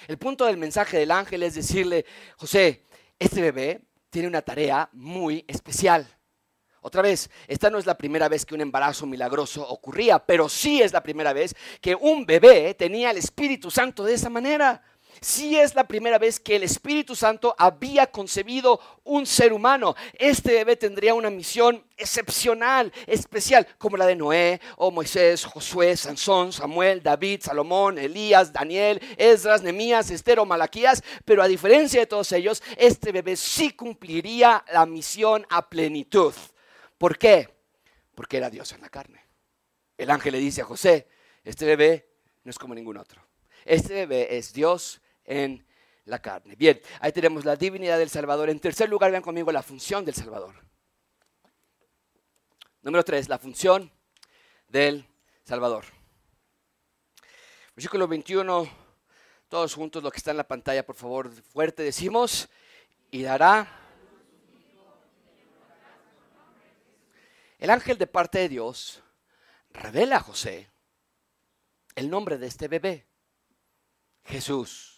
[0.08, 2.04] El punto del mensaje del ángel es decirle,
[2.36, 2.82] José,
[3.18, 6.08] este bebé tiene una tarea muy especial.
[6.80, 10.82] Otra vez, esta no es la primera vez que un embarazo milagroso ocurría, pero sí
[10.82, 14.82] es la primera vez que un bebé tenía el Espíritu Santo de esa manera.
[15.20, 19.94] Si es la primera vez que el Espíritu Santo había concebido un ser humano.
[20.14, 26.52] Este bebé tendría una misión excepcional, especial, como la de Noé, o Moisés, Josué, Sansón,
[26.52, 31.02] Samuel, David, Salomón, Elías, Daniel, Esdras, Nemías, Esther o Malaquías.
[31.24, 36.34] Pero a diferencia de todos ellos, este bebé sí cumpliría la misión a plenitud.
[36.98, 37.48] ¿Por qué?
[38.14, 39.24] Porque era Dios en la carne.
[39.96, 41.08] El ángel le dice a José,
[41.44, 42.08] este bebé
[42.42, 43.22] no es como ningún otro.
[43.64, 45.66] Este bebé es Dios en
[46.04, 46.56] la carne.
[46.56, 48.50] Bien, ahí tenemos la divinidad del Salvador.
[48.50, 50.54] En tercer lugar, vean conmigo la función del Salvador.
[52.82, 53.90] Número tres, la función
[54.68, 55.06] del
[55.44, 55.84] Salvador.
[57.74, 58.68] Versículo 21,
[59.48, 62.48] todos juntos, lo que está en la pantalla, por favor, fuerte decimos,
[63.10, 63.80] y dará.
[67.58, 69.02] El ángel de parte de Dios
[69.70, 70.70] revela a José
[71.94, 73.06] el nombre de este bebé,
[74.24, 74.93] Jesús.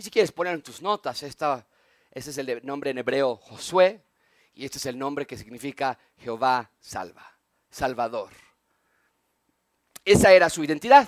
[0.00, 1.66] Y si quieres poner en tus notas, esta,
[2.10, 4.02] este es el nombre en hebreo Josué,
[4.54, 7.36] y este es el nombre que significa Jehová salva,
[7.68, 8.30] Salvador.
[10.02, 11.06] Esa era su identidad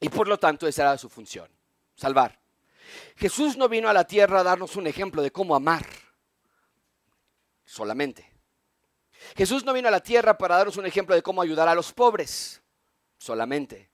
[0.00, 1.50] y por lo tanto esa era su función,
[1.94, 2.40] salvar.
[3.16, 5.84] Jesús no vino a la tierra a darnos un ejemplo de cómo amar
[7.66, 8.26] solamente.
[9.36, 11.92] Jesús no vino a la tierra para darnos un ejemplo de cómo ayudar a los
[11.92, 12.62] pobres
[13.18, 13.91] solamente.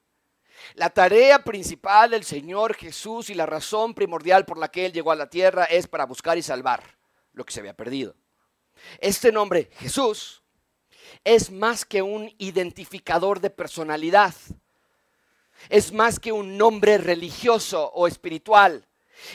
[0.75, 5.13] La tarea principal del Señor Jesús y la razón primordial por la que Él llegó
[5.13, 6.83] a la tierra es para buscar y salvar
[7.33, 8.15] lo que se había perdido.
[9.01, 10.43] Este nombre, Jesús,
[11.25, 14.35] es más que un identificador de personalidad.
[15.69, 18.87] Es más que un nombre religioso o espiritual.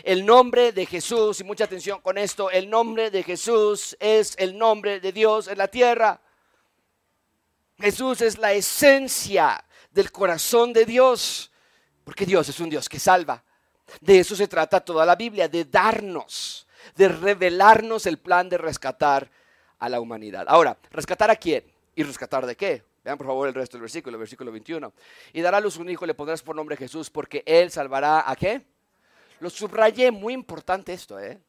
[0.04, 4.58] El nombre de Jesús, y mucha atención con esto, el nombre de Jesús es el
[4.58, 6.22] nombre de Dios en la tierra.
[7.78, 11.52] Jesús es la esencia del corazón de Dios,
[12.04, 13.44] porque Dios es un Dios que salva.
[14.02, 16.64] De eso se trata toda la Biblia, de darnos
[16.96, 19.30] de revelarnos el plan de rescatar
[19.80, 20.46] a la humanidad.
[20.48, 21.64] Ahora, ¿rescatar a quién?
[21.96, 22.84] ¿Y rescatar de qué?
[23.04, 24.94] Vean por favor el resto del versículo, versículo 21.
[25.34, 28.36] Y dará a luz un hijo le pondrás por nombre Jesús porque él salvará a
[28.36, 28.66] qué?
[29.40, 31.40] Lo subrayé, muy importante esto, ¿eh?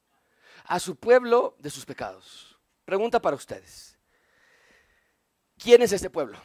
[0.66, 2.58] A su pueblo de sus pecados.
[2.84, 3.96] Pregunta para ustedes.
[5.56, 6.38] ¿Quién es este pueblo?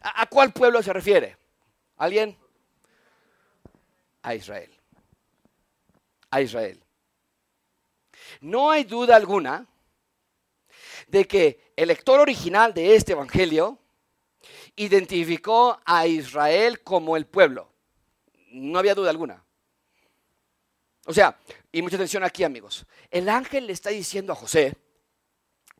[0.00, 1.36] ¿A, cuál pueblo se refiere?
[1.96, 2.36] ¿Alguien?
[4.22, 4.70] A Israel.
[6.30, 6.82] A Israel.
[8.40, 9.66] No hay duda alguna
[11.08, 13.78] de que el lector original de este Evangelio
[14.76, 17.70] identificó a Israel como el pueblo.
[18.52, 19.44] No había duda alguna.
[21.06, 21.38] O sea,
[21.72, 24.76] y mucha atención aquí amigos, el ángel le está diciendo a José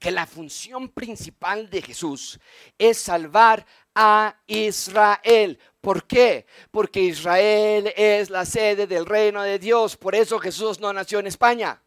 [0.00, 2.40] que la función principal de Jesús
[2.78, 5.58] es salvar a Israel.
[5.80, 6.46] ¿Por qué?
[6.70, 9.98] Porque Israel es la sede del reino de Dios.
[9.98, 11.82] Por eso Jesús no nació en España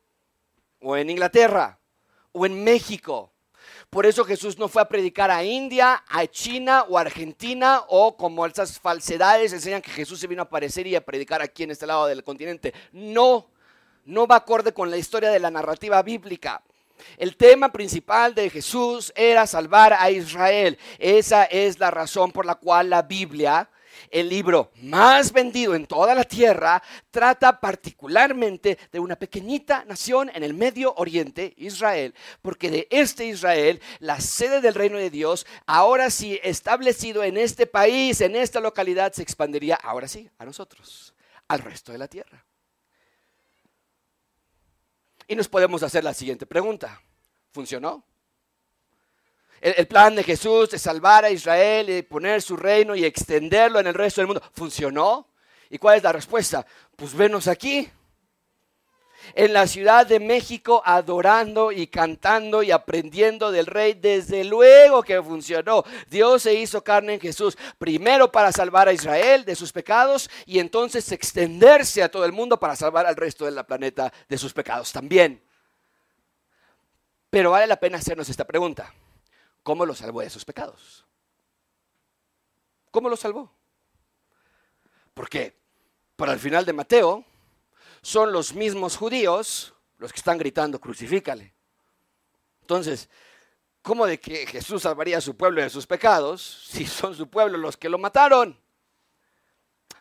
[0.80, 1.80] o en Inglaterra
[2.32, 3.32] o en México.
[3.89, 8.45] Por eso Jesús no fue a predicar a India, a China o Argentina o como
[8.45, 11.88] esas falsedades enseñan que Jesús se vino a aparecer y a predicar aquí en este
[11.88, 12.73] lado del continente.
[12.91, 13.49] No,
[14.06, 16.62] no va acorde con la historia de la narrativa bíblica.
[17.17, 20.77] El tema principal de Jesús era salvar a Israel.
[20.99, 23.69] Esa es la razón por la cual la Biblia
[24.11, 30.43] el libro más vendido en toda la tierra, trata particularmente de una pequeñita nación en
[30.43, 36.09] el Medio Oriente, Israel, porque de este Israel, la sede del reino de Dios, ahora
[36.09, 41.13] sí establecido en este país, en esta localidad, se expandiría, ahora sí, a nosotros,
[41.47, 42.45] al resto de la tierra.
[45.27, 47.01] Y nos podemos hacer la siguiente pregunta.
[47.51, 48.03] ¿Funcionó?
[49.63, 53.88] el, plan de Jesús de salvar a Israel y poner su reino y extenderlo en
[53.88, 55.29] el resto del mundo, ¿funcionó?
[55.69, 56.65] ¿Y cuál es la respuesta?
[56.97, 57.89] Pues venos aquí,
[59.36, 63.93] en la Ciudad de México, adorando y cantando y aprendiendo del Rey.
[63.93, 65.83] Desde luego que funcionó.
[66.09, 70.59] Dios se hizo carne en Jesús, primero para salvar a Israel de sus pecados y
[70.59, 74.91] entonces extenderse a todo el mundo para salvar al resto del planeta de sus pecados
[74.91, 75.43] también.
[77.29, 78.93] Pero vale la pena hacernos esta pregunta.
[79.63, 81.05] ¿Cómo lo salvó de sus pecados?
[82.91, 83.51] ¿Cómo lo salvó?
[85.13, 85.57] Porque
[86.15, 87.25] para el final de Mateo
[88.03, 91.53] son los mismos judíos los que están gritando, crucifícale.
[92.61, 93.09] Entonces,
[93.81, 97.57] ¿cómo de que Jesús salvaría a su pueblo de sus pecados si son su pueblo
[97.57, 98.59] los que lo mataron?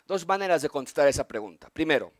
[0.05, 1.69] Dos maneras de contestar esa pregunta.
[1.69, 2.11] Primero,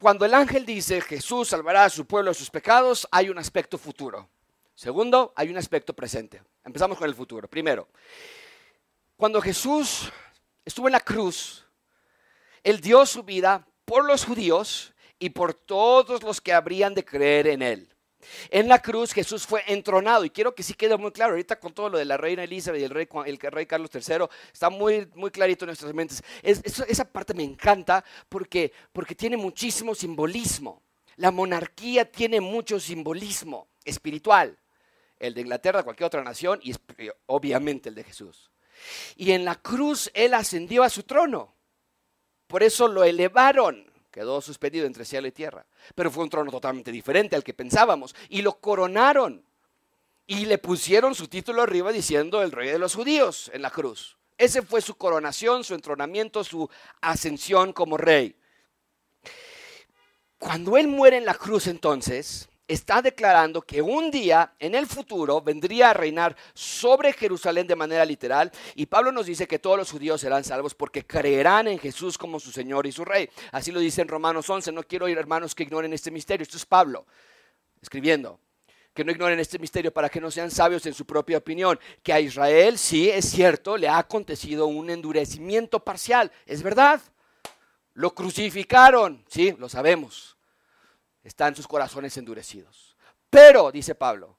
[0.00, 3.78] cuando el ángel dice Jesús salvará a su pueblo de sus pecados, hay un aspecto
[3.78, 4.30] futuro.
[4.76, 6.42] Segundo, hay un aspecto presente.
[6.64, 7.48] Empezamos con el futuro.
[7.48, 7.88] Primero,
[9.16, 10.12] cuando Jesús
[10.64, 11.66] estuvo en la cruz,
[12.62, 14.91] Él dio su vida por los judíos
[15.22, 17.88] y por todos los que habrían de creer en Él.
[18.50, 21.72] En la cruz Jesús fue entronado y quiero que sí quede muy claro, ahorita con
[21.72, 25.08] todo lo de la reina Elizabeth y el rey, el rey Carlos III, está muy,
[25.14, 26.24] muy clarito en nuestras mentes.
[26.42, 30.82] esa parte me encanta porque, porque tiene muchísimo simbolismo.
[31.16, 34.58] La monarquía tiene mucho simbolismo espiritual
[35.20, 36.74] el de Inglaterra, cualquier otra nación y
[37.26, 38.50] obviamente el de Jesús.
[39.14, 41.54] Y en la cruz Él ascendió a su trono.
[42.48, 43.91] Por eso lo elevaron.
[44.12, 45.64] Quedó suspendido entre cielo y tierra.
[45.94, 48.14] Pero fue un trono totalmente diferente al que pensábamos.
[48.28, 49.42] Y lo coronaron.
[50.26, 54.18] Y le pusieron su título arriba diciendo el rey de los judíos en la cruz.
[54.36, 56.68] Ese fue su coronación, su entronamiento, su
[57.00, 58.36] ascensión como rey.
[60.38, 65.40] Cuando él muere en la cruz entonces, está declarando que un día en el futuro
[65.40, 69.90] vendría a reinar sobre Jerusalén de manera literal y Pablo nos dice que todos los
[69.90, 73.28] judíos serán salvos porque creerán en Jesús como su Señor y su Rey.
[73.52, 76.42] Así lo dice en Romanos 11, no quiero ir hermanos que ignoren este misterio.
[76.42, 77.06] Esto es Pablo
[77.80, 78.40] escribiendo.
[78.94, 81.80] Que no ignoren este misterio para que no sean sabios en su propia opinión.
[82.02, 86.30] Que a Israel, sí, es cierto, le ha acontecido un endurecimiento parcial.
[86.44, 87.00] Es verdad.
[87.94, 90.36] Lo crucificaron, sí, lo sabemos
[91.22, 92.96] están sus corazones endurecidos.
[93.30, 94.38] Pero, dice Pablo,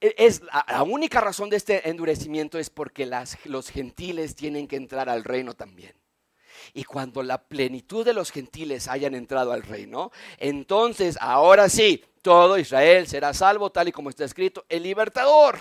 [0.00, 3.10] e, es la, única razón de este endurecimiento es porque
[3.44, 5.94] los gentiles tienen que entrar al reino también.
[6.74, 12.58] Y cuando la plenitud de los gentiles hayan entrado al reino, entonces ahora sí, todo
[12.58, 15.58] Israel será salvo, tal y como está escrito, el libertador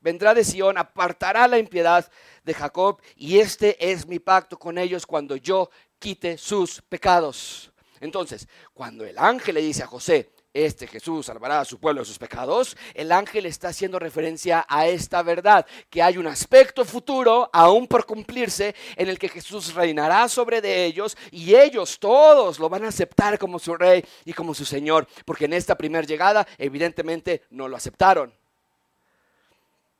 [0.00, 2.10] vendrá de Sión, apartará la impiedad
[2.44, 7.72] de Jacob, y este es mi pacto con ellos cuando yo quite sus pecados.
[8.00, 12.06] Entonces, cuando el ángel le dice a José, este Jesús salvará a su pueblo de
[12.06, 17.50] sus pecados, el ángel está haciendo referencia a esta verdad, que hay un aspecto futuro
[17.52, 22.68] aún por cumplirse en el que Jesús reinará sobre de ellos y ellos todos lo
[22.68, 26.46] van a aceptar como su rey y como su señor, porque en esta primera llegada
[26.58, 28.32] evidentemente no lo aceptaron,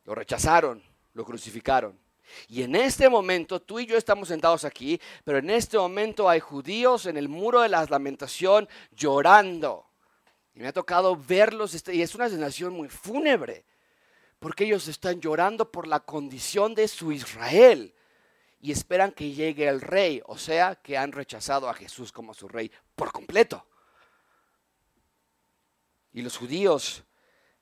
[0.04, 0.82] lo rechazaron,
[1.12, 2.05] lo crucificaron.
[2.48, 6.40] Y en este momento, tú y yo estamos sentados aquí, pero en este momento hay
[6.40, 9.86] judíos en el muro de la lamentación llorando.
[10.54, 13.64] Y me ha tocado verlos, este, y es una sensación muy fúnebre,
[14.38, 17.94] porque ellos están llorando por la condición de su Israel
[18.60, 22.48] y esperan que llegue el rey, o sea, que han rechazado a Jesús como su
[22.48, 23.66] rey por completo.
[26.12, 27.04] Y los judíos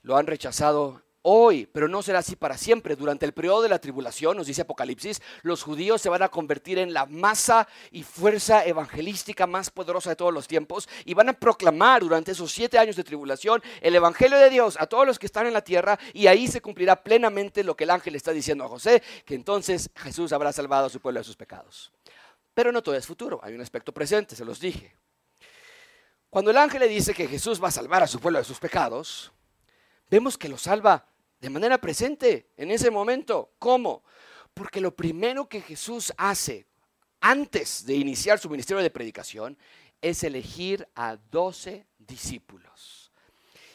[0.02, 2.96] lo han rechazado hoy, pero no será así para siempre.
[2.96, 6.78] Durante el periodo de la tribulación, nos dice Apocalipsis, los judíos se van a convertir
[6.78, 11.32] en la masa y fuerza evangelística más poderosa de todos los tiempos y van a
[11.32, 15.26] proclamar durante esos siete años de tribulación el Evangelio de Dios a todos los que
[15.26, 18.64] están en la tierra y ahí se cumplirá plenamente lo que el ángel está diciendo
[18.64, 21.90] a José, que entonces Jesús habrá salvado a su pueblo de sus pecados.
[22.52, 24.94] Pero no todo es futuro, hay un aspecto presente, se los dije.
[26.28, 28.58] Cuando el ángel le dice que Jesús va a salvar a su pueblo de sus
[28.58, 29.32] pecados,
[30.10, 31.06] vemos que lo salva
[31.44, 33.52] de manera presente en ese momento.
[33.58, 34.02] ¿Cómo?
[34.54, 36.64] Porque lo primero que Jesús hace
[37.20, 39.58] antes de iniciar su ministerio de predicación
[40.00, 43.12] es elegir a doce discípulos.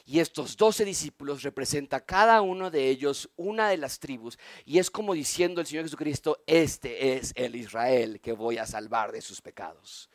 [0.04, 4.40] Y estos doce discípulos representa cada uno de ellos una de las tribus.
[4.66, 9.12] Y es como diciendo el Señor Jesucristo, este es el Israel que voy a salvar
[9.12, 10.10] de sus pecados.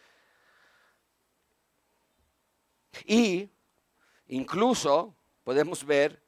[3.06, 3.48] Y
[4.26, 5.14] incluso
[5.44, 6.23] podemos ver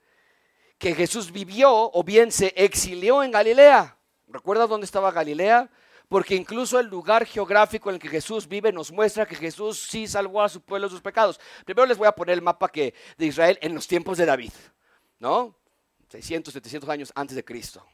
[0.79, 3.97] que Jesús vivió o bien se exilió en Galilea.
[4.29, 5.71] ¿Recuerdas dónde estaba Galilea?
[6.09, 10.07] Porque incluso el lugar geográfico en el que Jesús vive nos muestra que Jesús sí
[10.07, 11.41] salvó a su pueblo de sus pecados.
[11.65, 14.53] Primero les voy a poner el mapa que, de Israel en los tiempos de David,
[15.19, 15.57] ¿no?
[16.09, 17.85] 600, 700 años antes de Cristo.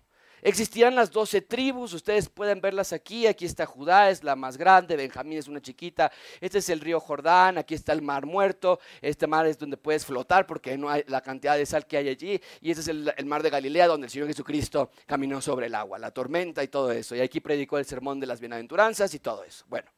[0.44, 3.28] Existían las doce tribus, ustedes pueden verlas aquí.
[3.28, 6.10] Aquí está Judá, es la más grande, Benjamín es una chiquita.
[6.40, 8.80] Este es el río Jordán, aquí está el mar muerto.
[9.00, 12.08] Este mar es donde puedes flotar porque no hay la cantidad de sal que hay
[12.08, 12.40] allí.
[12.60, 15.76] Y este es el, el mar de Galilea donde el Señor Jesucristo caminó sobre el
[15.76, 17.14] agua, la tormenta y todo eso.
[17.14, 19.64] Y aquí predicó el sermón de las bienaventuranzas y todo eso.
[19.68, 19.88] Bueno,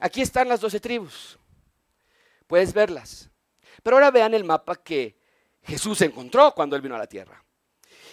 [0.00, 1.38] aquí están las doce tribus.
[2.48, 3.30] Puedes verlas.
[3.84, 5.16] Pero ahora vean el mapa que
[5.62, 7.42] Jesús encontró cuando él vino a la tierra.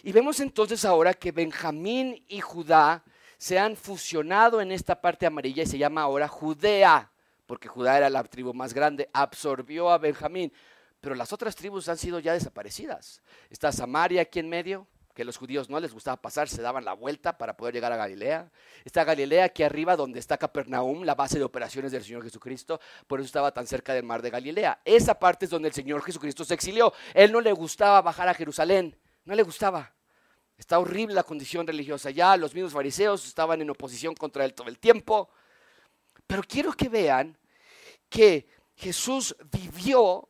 [0.03, 3.03] Y vemos entonces ahora que Benjamín y Judá
[3.37, 7.11] se han fusionado en esta parte amarilla y se llama ahora Judea,
[7.45, 10.51] porque Judá era la tribu más grande, absorbió a Benjamín.
[11.01, 13.21] Pero las otras tribus han sido ya desaparecidas.
[13.49, 16.93] Está Samaria aquí en medio, que los judíos no les gustaba pasar, se daban la
[16.93, 18.49] vuelta para poder llegar a Galilea.
[18.85, 23.19] Está Galilea aquí arriba, donde está Capernaum, la base de operaciones del Señor Jesucristo, por
[23.19, 24.79] eso estaba tan cerca del mar de Galilea.
[24.85, 26.93] Esa parte es donde el Señor Jesucristo se exilió.
[27.13, 28.95] Él no le gustaba bajar a Jerusalén,
[29.29, 29.93] no le gustaba.
[30.57, 32.35] Está horrible la condición religiosa ya.
[32.35, 35.29] Los mismos fariseos estaban en oposición contra él todo el tiempo.
[36.25, 37.37] Pero quiero que vean
[38.09, 40.27] que Jesús vivió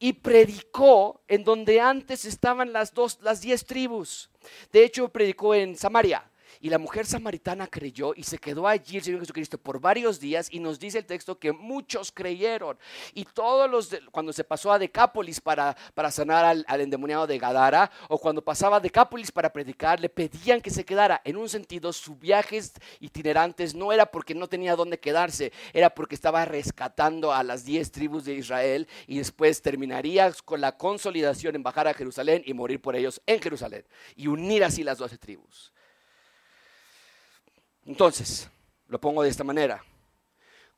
[0.00, 4.28] y predicó en donde antes estaban las dos, las diez tribus.
[4.72, 6.28] De hecho, predicó en Samaria
[6.62, 10.46] Y la mujer samaritana creyó y se quedó allí el Señor Jesucristo por varios días
[10.48, 12.78] y nos dice el texto que muchos creyeron.
[13.14, 17.36] Y todos los, cuando se pasó a Decápolis para, para sanar al, al, endemoniado de
[17.36, 21.20] Gadara o cuando pasaba a Decápolis para predicar, le pedían que se quedara.
[21.24, 26.14] En un sentido, sus viajes itinerantes no era porque no tenía dónde quedarse, era porque
[26.14, 31.64] estaba rescatando a las diez tribus de Israel y después terminaría con la consolidación en
[31.64, 33.84] bajar a Jerusalén y morir por ellos en Jerusalén
[34.14, 35.72] y unir así las doce tribus.
[37.86, 38.48] Entonces,
[38.88, 39.84] lo pongo de esta manera.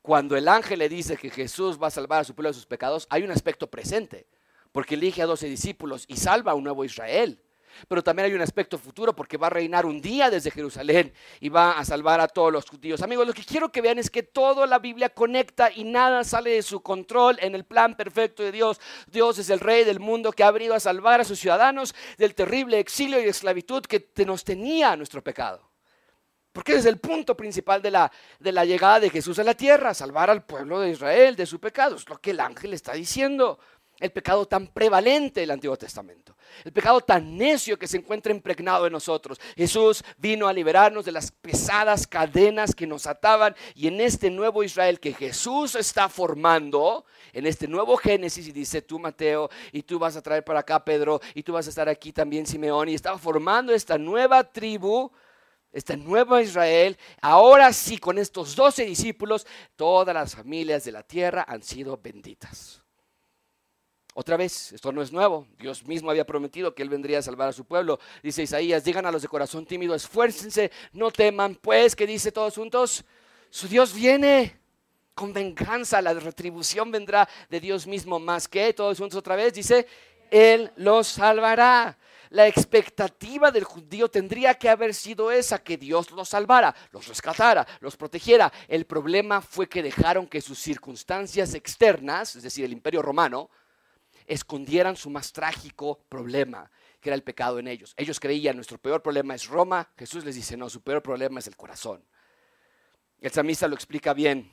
[0.01, 2.65] Cuando el ángel le dice que Jesús va a salvar a su pueblo de sus
[2.65, 4.27] pecados, hay un aspecto presente,
[4.71, 7.41] porque elige a doce discípulos y salva a un nuevo Israel.
[7.87, 11.49] Pero también hay un aspecto futuro porque va a reinar un día desde Jerusalén y
[11.49, 13.01] va a salvar a todos los judíos.
[13.01, 16.51] Amigos, lo que quiero que vean es que toda la Biblia conecta y nada sale
[16.51, 18.79] de su control en el plan perfecto de Dios.
[19.07, 22.33] Dios es el rey del mundo que ha venido a salvar a sus ciudadanos del
[22.33, 25.74] terrible exilio y esclavitud que nos tenía nuestro pecado.
[26.55, 29.93] Porque es el punto principal de la, de la llegada de Jesús a la tierra,
[29.93, 31.97] salvar al pueblo de Israel de su pecado.
[31.97, 33.59] Es lo que el ángel está diciendo.
[33.99, 36.37] El pecado tan prevalente del Antiguo Testamento.
[36.63, 39.37] El pecado tan necio que se encuentra impregnado en nosotros.
[39.57, 43.53] Jesús vino a liberarnos de las pesadas cadenas que nos ataban.
[43.73, 47.03] Y en este nuevo Israel que Jesús está formando,
[47.33, 50.85] en este nuevo Génesis, y dice tú Mateo, y tú vas a traer para acá
[50.85, 55.11] Pedro, y tú vas a estar aquí también Simeón, y estaba formando esta nueva tribu
[55.75, 59.45] este nuevo Israel, ahora sí con estos doce discípulos,
[59.75, 62.81] todas las familias de la tierra han sido benditas.
[64.13, 65.45] Otra vez, esto no es nuevo.
[65.59, 67.99] Dios mismo había prometido que Él vendría a salvar a su pueblo.
[68.23, 72.55] Dice Isaías, digan a los de corazón tímido, esfuércense, no teman, pues, que dice todos
[72.55, 73.03] juntos,
[73.49, 74.57] su Dios viene
[75.13, 79.85] con venganza, la retribución vendrá de Dios mismo más que todos juntos otra vez, dice,
[80.31, 81.97] Él los salvará
[82.35, 87.65] la expectativa del judío tendría que haber sido esa, que Dios los salvara, los rescatara,
[87.79, 88.51] los protegiera.
[88.67, 93.49] El problema fue que dejaron que sus circunstancias externas, es decir, el imperio romano,
[94.27, 96.69] escondieran su más trágico problema,
[96.99, 97.93] que era el pecado en ellos.
[97.95, 99.89] Ellos creían, nuestro peor problema es Roma.
[99.97, 102.03] Jesús les dice, no, su peor problema es el corazón.
[103.21, 104.51] El samista lo explica bien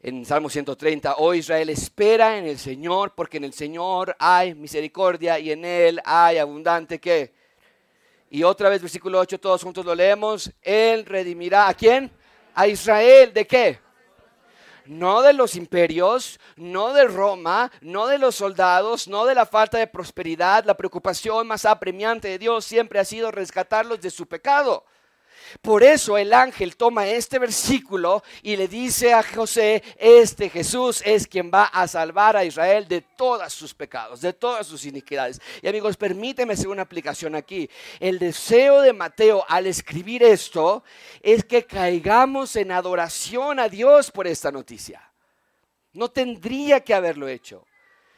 [0.00, 5.38] en Salmo 130, oh Israel, espera en el Señor, porque en el Señor hay misericordia
[5.38, 7.34] y en Él hay abundante que.
[8.30, 12.10] Y otra vez, versículo 8, todos juntos lo leemos, Él redimirá a quién?
[12.54, 13.78] A Israel, ¿de qué?
[14.86, 19.78] No de los imperios, no de Roma, no de los soldados, no de la falta
[19.78, 20.64] de prosperidad.
[20.64, 24.84] La preocupación más apremiante de Dios siempre ha sido rescatarlos de su pecado.
[25.62, 31.26] Por eso el ángel toma este versículo y le dice a José, este Jesús es
[31.26, 35.40] quien va a salvar a Israel de todos sus pecados, de todas sus iniquidades.
[35.62, 37.68] Y amigos, permíteme hacer una aplicación aquí.
[38.00, 40.84] El deseo de Mateo al escribir esto
[41.22, 45.02] es que caigamos en adoración a Dios por esta noticia.
[45.92, 47.64] No tendría que haberlo hecho.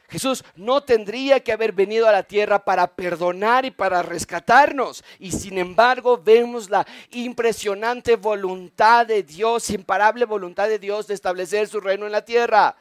[0.09, 5.03] Jesús no tendría que haber venido a la tierra para perdonar y para rescatarnos.
[5.19, 11.67] Y sin embargo vemos la impresionante voluntad de Dios, imparable voluntad de Dios de establecer
[11.67, 12.75] su reino en la tierra.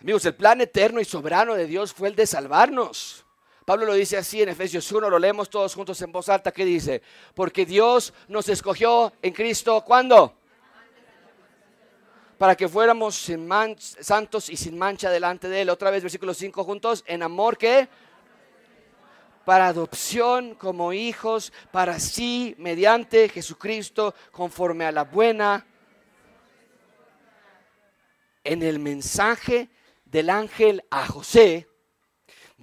[0.00, 3.24] Amigos, el plan eterno y soberano de Dios fue el de salvarnos.
[3.64, 6.66] Pablo lo dice así en Efesios 1, lo leemos todos juntos en voz alta, que
[6.66, 7.00] dice,
[7.34, 10.36] porque Dios nos escogió en Cristo, ¿cuándo?
[12.44, 13.32] Para que fuéramos
[14.00, 15.70] santos y sin mancha delante de Él.
[15.70, 17.88] Otra vez, versículo 5 juntos, en amor que
[19.46, 25.66] para adopción como hijos, para sí, mediante Jesucristo, conforme a la buena.
[28.44, 29.70] En el mensaje
[30.04, 31.66] del ángel a José,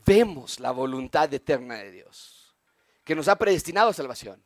[0.05, 2.55] vemos la voluntad eterna de Dios,
[3.03, 4.45] que nos ha predestinado a salvación,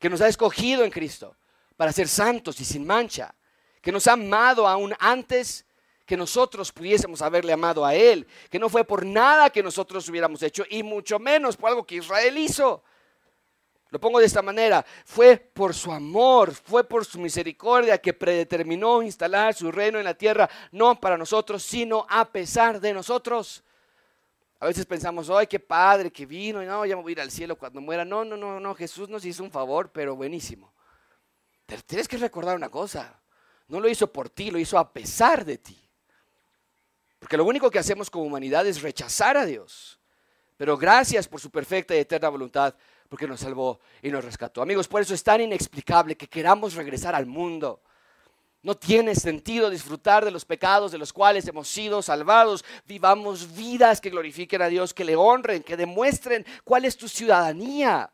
[0.00, 1.36] que nos ha escogido en Cristo
[1.76, 3.32] para ser santos y sin mancha
[3.80, 5.64] que nos ha amado aún antes
[6.04, 10.42] que nosotros pudiésemos haberle amado a Él, que no fue por nada que nosotros hubiéramos
[10.42, 12.82] hecho y mucho menos por algo que Israel hizo.
[13.90, 19.02] Lo pongo de esta manera, fue por su amor, fue por su misericordia que predeterminó
[19.02, 23.62] instalar su reino en la tierra, no para nosotros, sino a pesar de nosotros.
[24.60, 27.30] A veces pensamos, ay, qué padre que vino, y no, ya voy a ir al
[27.30, 28.04] cielo cuando muera.
[28.04, 30.72] No, no, no, no, Jesús nos hizo un favor, pero buenísimo.
[31.64, 33.18] Pero tienes que recordar una cosa,
[33.68, 35.78] no lo hizo por ti, lo hizo a pesar de ti.
[37.18, 39.98] Porque lo único que hacemos como humanidad es rechazar a Dios.
[40.56, 42.74] Pero gracias por su perfecta y eterna voluntad,
[43.08, 44.62] porque nos salvó y nos rescató.
[44.62, 47.82] Amigos, por eso es tan inexplicable que queramos regresar al mundo.
[48.62, 52.64] No tiene sentido disfrutar de los pecados de los cuales hemos sido salvados.
[52.86, 58.10] Vivamos vidas que glorifiquen a Dios, que le honren, que demuestren cuál es tu ciudadanía.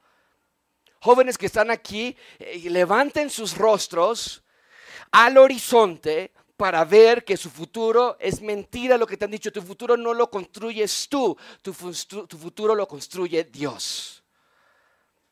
[1.00, 4.43] Jóvenes que están aquí, eh, levanten sus rostros
[5.14, 9.52] al horizonte para ver que su futuro es mentira lo que te han dicho.
[9.52, 11.72] Tu futuro no lo construyes tú, tu,
[12.26, 14.24] tu futuro lo construye Dios.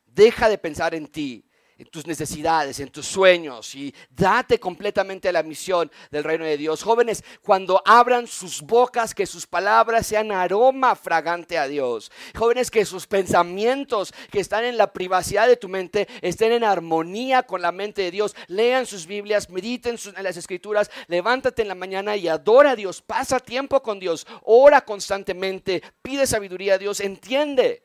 [0.06, 1.44] Deja de pensar en ti
[1.82, 6.56] en tus necesidades, en tus sueños y date completamente a la misión del reino de
[6.56, 6.82] Dios.
[6.82, 12.12] Jóvenes, cuando abran sus bocas, que sus palabras sean aroma fragante a Dios.
[12.36, 17.42] Jóvenes, que sus pensamientos que están en la privacidad de tu mente estén en armonía
[17.42, 18.36] con la mente de Dios.
[18.46, 23.02] Lean sus Biblias, mediten en las escrituras, levántate en la mañana y adora a Dios,
[23.02, 27.82] pasa tiempo con Dios, ora constantemente, pide sabiduría a Dios, entiende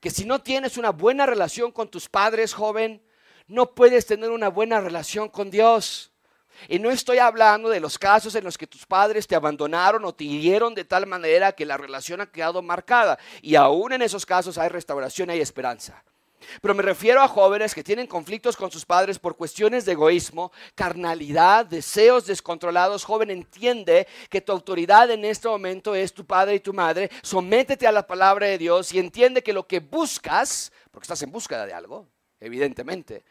[0.00, 3.02] que si no tienes una buena relación con tus padres, joven,
[3.48, 6.12] no puedes tener una buena relación con Dios.
[6.68, 10.12] Y no estoy hablando de los casos en los que tus padres te abandonaron o
[10.12, 13.18] te hirieron de tal manera que la relación ha quedado marcada.
[13.42, 16.02] Y aún en esos casos hay restauración y hay esperanza.
[16.60, 20.52] Pero me refiero a jóvenes que tienen conflictos con sus padres por cuestiones de egoísmo,
[20.74, 23.04] carnalidad, deseos descontrolados.
[23.04, 27.10] Joven, entiende que tu autoridad en este momento es tu padre y tu madre.
[27.22, 31.32] Sométete a la palabra de Dios y entiende que lo que buscas, porque estás en
[31.32, 32.08] búsqueda de algo,
[32.40, 33.24] evidentemente,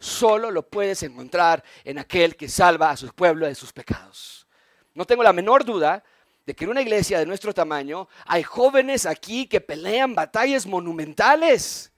[0.00, 4.48] solo lo puedes encontrar en aquel que salva a su pueblo de sus pecados.
[4.94, 6.02] No tengo la menor duda
[6.44, 11.92] de que en una iglesia de nuestro tamaño hay jóvenes aquí que pelean batallas monumentales,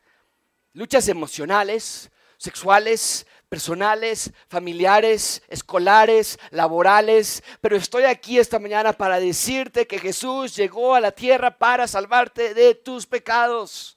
[0.75, 9.99] luchas emocionales, sexuales, personales, familiares, escolares, laborales, pero estoy aquí esta mañana para decirte que
[9.99, 13.97] Jesús llegó a la tierra para salvarte de tus pecados.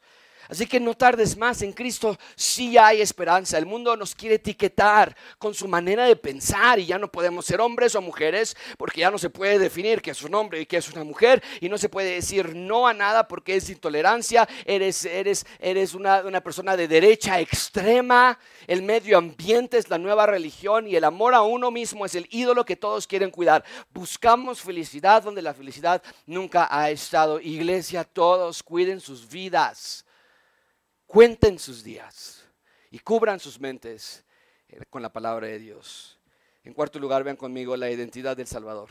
[0.50, 3.58] Así que no tardes más, en Cristo sí hay esperanza.
[3.58, 7.62] El mundo nos quiere etiquetar con su manera de pensar y ya no podemos ser
[7.62, 10.78] hombres o mujeres porque ya no se puede definir qué es un hombre y qué
[10.78, 15.06] es una mujer y no se puede decir no a nada porque es intolerancia, eres,
[15.06, 18.38] eres, eres una, una persona de derecha extrema,
[18.68, 22.28] el medio ambiente es la nueva religión y el amor a uno mismo es el
[22.32, 23.64] ídolo que todos quieren cuidar.
[23.94, 27.40] Buscamos felicidad donde la felicidad nunca ha estado.
[27.40, 30.05] Iglesia, todos cuiden sus vidas
[31.06, 32.46] cuenten sus días
[32.92, 34.26] y cubran sus mentes
[34.70, 36.20] eh, con la palabra de Dios.
[36.64, 38.90] En cuarto lugar, vean conmigo la identidad del Salvador.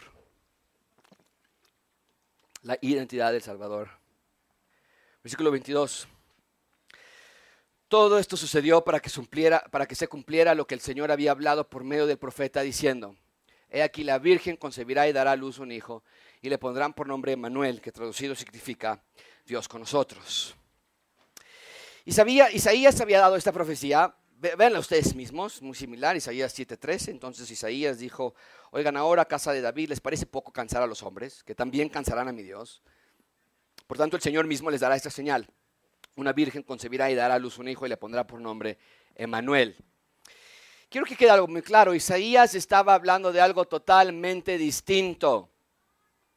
[2.62, 3.90] La identidad del Salvador.
[5.22, 6.08] Versículo 22.
[7.88, 9.10] Todo esto sucedió para que,
[9.70, 13.16] para que se cumpliera lo que el Señor había hablado por medio del profeta diciendo,
[13.70, 16.04] He aquí la Virgen concebirá y dará a luz un hijo,
[16.40, 19.02] y le pondrán por nombre Emmanuel, que traducido significa
[19.44, 20.54] Dios con nosotros.
[22.04, 27.10] Isaías había dado esta profecía, véanla ustedes mismos, muy similar, Isaías 7:13.
[27.10, 28.34] Entonces Isaías dijo,
[28.72, 32.28] oigan ahora, casa de David, ¿les parece poco cansar a los hombres, que también cansarán
[32.28, 32.82] a mi Dios?
[33.86, 35.48] Por tanto, el Señor mismo les dará esta señal.
[36.16, 38.78] Una virgen concebirá y dará a luz un hijo y le pondrá por nombre
[39.14, 39.76] Emanuel.
[40.88, 41.94] Quiero que quede algo muy claro.
[41.94, 45.53] Isaías estaba hablando de algo totalmente distinto.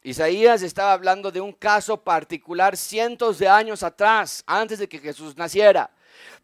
[0.02, 5.36] Isaías estaba hablando de un caso particular cientos de años atrás, antes de que Jesús
[5.36, 5.90] naciera.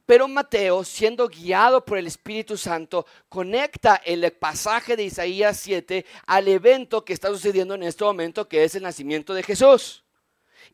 [0.06, 6.48] Pero Mateo, siendo guiado por el Espíritu Santo, conecta el pasaje de Isaías 7 al
[6.48, 10.04] evento que está sucediendo en este momento, que es el nacimiento de Jesús.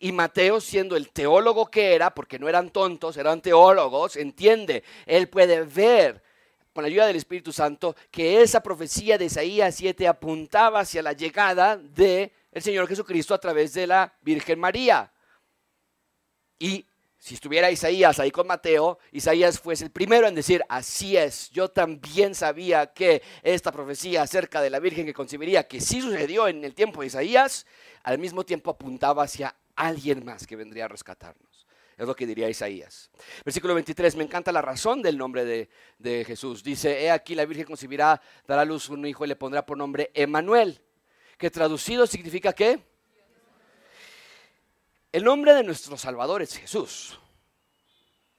[0.01, 5.29] Y Mateo, siendo el teólogo que era, porque no eran tontos, eran teólogos, entiende, él
[5.29, 6.23] puede ver
[6.73, 11.13] con la ayuda del Espíritu Santo que esa profecía de Isaías 7 apuntaba hacia la
[11.13, 15.13] llegada de el Señor Jesucristo a través de la Virgen María.
[16.59, 16.87] Y
[17.19, 21.69] si estuviera Isaías ahí con Mateo, Isaías fuese el primero en decir, así es, yo
[21.69, 26.65] también sabía que esta profecía acerca de la Virgen que concebiría, que sí sucedió en
[26.65, 27.67] el tiempo de Isaías,
[28.03, 31.67] al mismo tiempo apuntaba hacia alguien más que vendría a rescatarnos.
[31.99, 33.11] Es lo que diría Isaías.
[33.45, 36.65] Versículo 23, me encanta la razón del nombre de, de Jesús.
[36.65, 39.77] Dice, he aquí la Virgen concebirá, dará a luz un hijo y le pondrá por
[39.77, 40.81] nombre Emanuel
[41.41, 42.79] que traducido significa qué?
[45.11, 47.19] El nombre de nuestro Salvador es Jesús.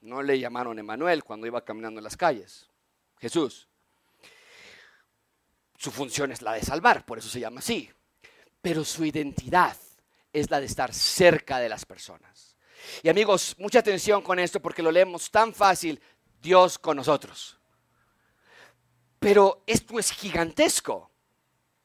[0.01, 2.69] No le llamaron Emanuel cuando iba caminando en las calles.
[3.19, 3.67] Jesús.
[5.77, 7.89] Su función es la de salvar, por eso se llama así.
[8.61, 9.75] Pero su identidad
[10.31, 12.55] es la de estar cerca de las personas.
[13.01, 15.99] Y amigos, mucha atención con esto porque lo leemos tan fácil,
[16.39, 17.57] Dios con nosotros.
[19.17, 21.10] Pero esto es gigantesco.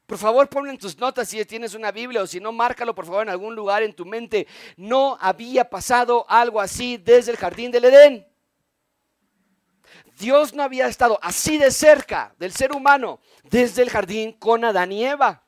[0.07, 3.07] Por favor, ponlo en tus notas si tienes una Biblia o si no, márcalo por
[3.07, 4.47] favor en algún lugar en tu mente.
[4.77, 8.27] No había pasado algo así desde el jardín del Edén.
[10.19, 14.93] Dios no había estado así de cerca del ser humano desde el jardín con Adán
[14.93, 15.43] y Eva.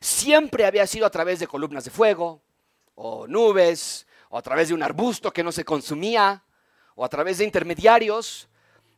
[0.00, 2.42] Siempre había sido a través de columnas de fuego,
[2.94, 6.44] o nubes, o a través de un arbusto que no se consumía,
[6.94, 8.48] o a través de intermediarios.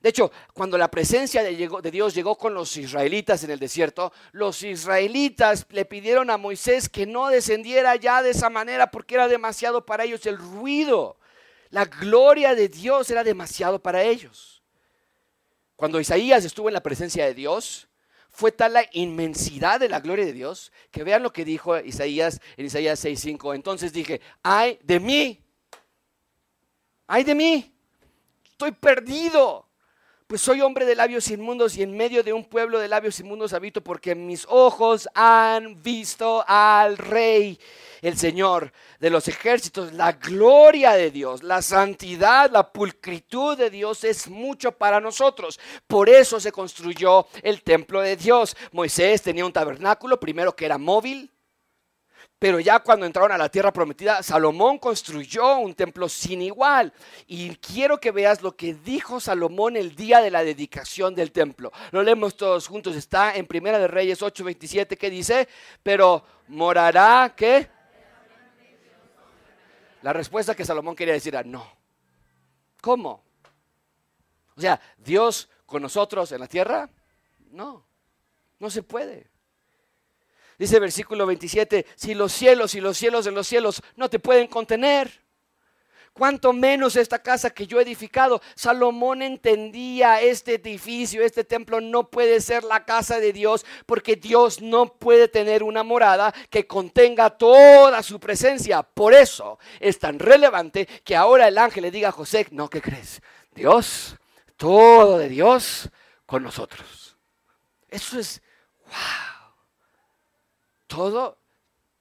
[0.00, 4.62] De hecho, cuando la presencia de, Dios llegó con los israelitas en el desierto, los
[4.62, 9.84] israelitas le pidieron a Moisés que no descendiera ya de esa manera porque era demasiado
[9.84, 11.16] para ellos el ruido.
[11.70, 14.62] La gloria de Dios era demasiado para ellos.
[15.74, 17.88] Cuando Isaías estuvo en la presencia de Dios,
[18.30, 22.40] fue tal la inmensidad de la gloria de Dios que vean lo que dijo Isaías
[22.56, 23.54] en Isaías 6:5.
[23.54, 25.42] Entonces dije, ay de mí,
[27.08, 27.74] ay de mí,
[28.44, 29.67] estoy perdido
[30.28, 33.54] pues soy hombre de labios inmundos y en medio de un pueblo de labios inmundos
[33.54, 37.58] habito porque mis ojos han visto al Rey,
[38.02, 38.70] el Señor
[39.00, 39.94] de los ejércitos.
[39.94, 45.58] La gloria de Dios, la santidad, la pulcritud de Dios es mucho para nosotros.
[45.86, 48.54] Por eso se construyó el templo de Dios.
[48.72, 51.32] Moisés tenía un tabernáculo, primero que era móvil,
[52.38, 56.92] pero ya cuando entraron a la tierra prometida, Salomón construyó un templo sin igual.
[57.26, 61.72] Y quiero que veas lo que dijo Salomón el día de la dedicación del templo.
[61.90, 62.94] Lo leemos todos juntos.
[62.94, 65.48] Está en Primera de Reyes 8:27 que dice,
[65.82, 67.68] pero morará qué?
[70.02, 71.68] La respuesta que Salomón quería decir era no.
[72.80, 73.24] ¿Cómo?
[74.56, 76.88] O sea, Dios con nosotros en la tierra?
[77.50, 77.84] No,
[78.60, 79.28] no se puede.
[80.58, 84.48] Dice versículo 27, si los cielos y los cielos de los cielos no te pueden
[84.48, 85.22] contener,
[86.18, 88.42] cuánto menos esta casa que yo he edificado.
[88.56, 94.60] Salomón entendía este edificio, este templo no puede ser la casa de Dios porque Dios
[94.60, 98.82] no puede tener una morada que contenga toda su presencia.
[98.82, 102.82] Por eso es tan relevante que ahora el ángel le diga a José, no, ¿qué
[102.82, 103.22] crees?
[103.54, 104.16] Dios,
[104.56, 105.88] todo de Dios
[106.26, 107.16] con nosotros.
[107.88, 108.42] Eso es,
[108.86, 109.37] wow
[110.88, 111.38] todo,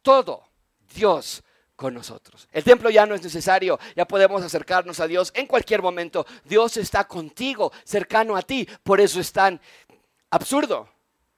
[0.02, 0.50] todo
[0.96, 1.44] Dios
[1.76, 2.50] con nosotros.
[2.52, 6.26] El templo ya no es necesario, ya podemos acercarnos a Dios en cualquier momento.
[6.44, 8.68] Dios está contigo, cercano a ti.
[8.82, 9.62] Por eso es tan
[10.32, 10.90] absurdo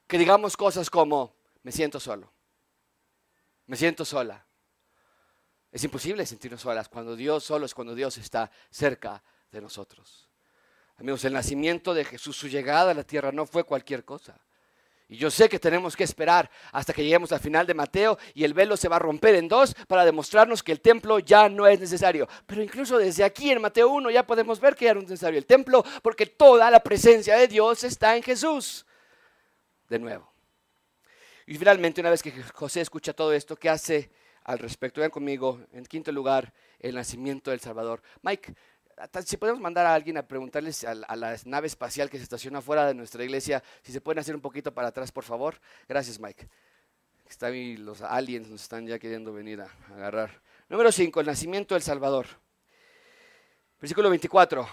[0.08, 2.32] que digamos cosas como, me siento solo,
[3.66, 4.46] me siento sola.
[5.72, 9.22] Es imposible sentirnos solas cuando Dios solo es cuando Dios está cerca
[9.52, 10.30] de nosotros.
[10.96, 14.40] Amigos, el nacimiento de Jesús, su llegada a la tierra no fue cualquier cosa.
[15.12, 18.44] Y yo sé que tenemos que esperar hasta que lleguemos al final de Mateo y
[18.44, 21.66] el velo se va a romper en dos para demostrarnos que el templo ya no
[21.66, 22.30] es necesario.
[22.46, 25.40] Pero incluso desde aquí en Mateo 1 ya podemos ver que ya no es necesario
[25.40, 28.86] el templo porque toda la presencia de Dios está en Jesús.
[29.90, 30.32] De nuevo.
[31.48, 34.12] Y finalmente, una vez que José escucha todo esto, ¿qué hace
[34.44, 35.02] al respecto?
[35.02, 38.04] Vean conmigo, en quinto lugar, el nacimiento del Salvador.
[38.22, 38.54] Mike,
[39.26, 42.86] si podemos mandar a alguien a preguntarles a, la nave espacial que se estaciona fuera
[42.88, 45.60] de nuestra iglesia, si se pueden hacer un poquito para atrás, por favor.
[45.88, 46.48] Gracias, Mike.
[47.28, 50.42] Están ahí los aliens nos están ya queriendo venir a, agarrar.
[50.68, 52.28] Número 5, el nacimiento del Salvador.
[53.80, 54.68] Versículo 24.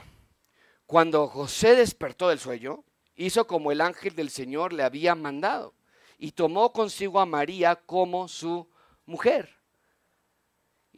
[0.86, 5.74] Cuando José despertó del sueño, hizo como el ángel del Señor le había mandado
[6.18, 8.68] y tomó consigo a María como su
[9.04, 9.55] mujer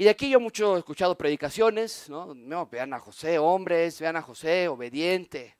[0.00, 2.66] y de aquí yo mucho he escuchado predicaciones, ¿no?
[2.68, 5.56] Vean a José, hombres, vean a José, obediente.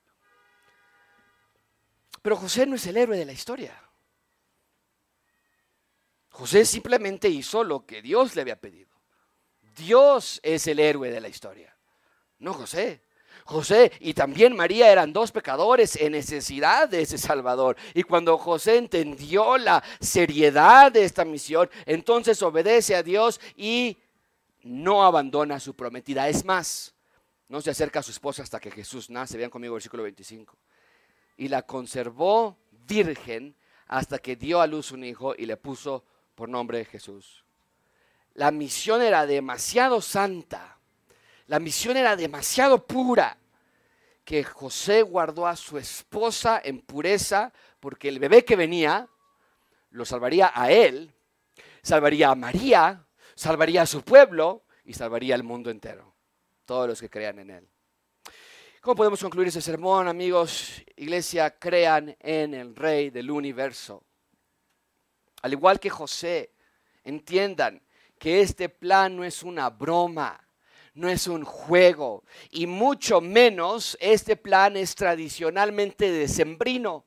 [2.23, 3.83] Pero José no es el héroe de la historia.
[6.31, 8.91] José simplemente hizo lo que Dios le había pedido.
[9.75, 11.77] Dios es el héroe de la historia,
[12.39, 13.03] no José.
[13.45, 17.77] José y también María eran dos pecadores en necesidad de ese Salvador.
[17.93, 23.97] Y cuando José entendió la seriedad de esta misión, entonces obedece a Dios y
[24.69, 26.29] no abandona su prometida.
[26.29, 26.95] Es más,
[27.49, 29.39] no se acerca a su esposa hasta que Jesús nace.
[29.39, 30.57] Vean conmigo versículo 25.
[31.39, 33.57] Y la conservó virgen
[33.87, 36.05] hasta que dio a luz un hijo y le puso
[36.35, 37.45] por nombre Jesús.
[38.35, 40.79] La misión era demasiado santa.
[41.47, 43.39] La misión era demasiado pura
[44.25, 49.09] que José guardó a su esposa en pureza porque el bebé que venía
[49.91, 51.15] lo salvaría a él,
[51.83, 53.08] salvaría a María,
[53.39, 56.13] salvaría a su pueblo y salvaría al mundo entero,
[56.65, 57.69] todos los que crean en él.
[58.81, 60.83] ¿Cómo podemos concluir ese sermón, amigos?
[60.97, 64.03] Iglesia, crean en el Rey del universo.
[65.43, 66.53] Al igual que José,
[67.05, 67.81] entiendan
[68.19, 70.45] que este plan no es una broma,
[70.95, 77.07] no es un juego, y mucho menos este plan es tradicionalmente decembrino.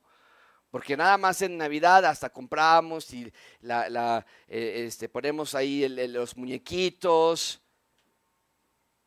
[0.72, 7.60] Porque nada más en Navidad hasta compramos y la, eh, este, ponemos ahí los muñequitos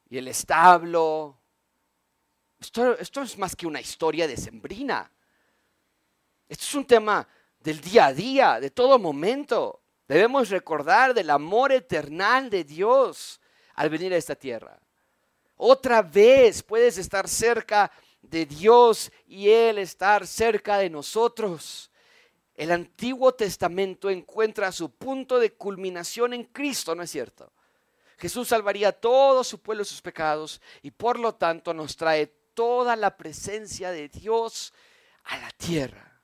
[0.07, 1.41] y el establo.
[2.59, 5.11] Esto, esto es más que una historia de sembrina.
[6.47, 7.28] Esto es un tema
[7.59, 9.82] del día a día, de todo momento.
[10.07, 13.41] Debemos recordar del amor eternal de Dios
[13.74, 14.80] al venir a esta tierra.
[15.57, 17.91] Otra vez puedes estar cerca
[18.30, 21.91] de Dios y Él estar cerca de nosotros.
[22.55, 27.51] El Antiguo Testamento encuentra su punto de culminación en Cristo, ¿no es cierto?
[28.17, 32.28] Jesús salvaría a todo su pueblo de sus pecados y por lo tanto nos trae
[32.53, 34.73] toda la presencia de Dios
[35.26, 36.21] a la tierra.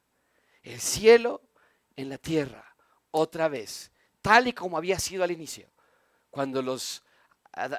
[0.64, 1.42] El cielo
[1.96, 2.76] en la tierra,
[3.12, 3.92] otra vez,
[4.22, 5.70] tal y como había sido al inicio,
[6.30, 7.04] cuando los,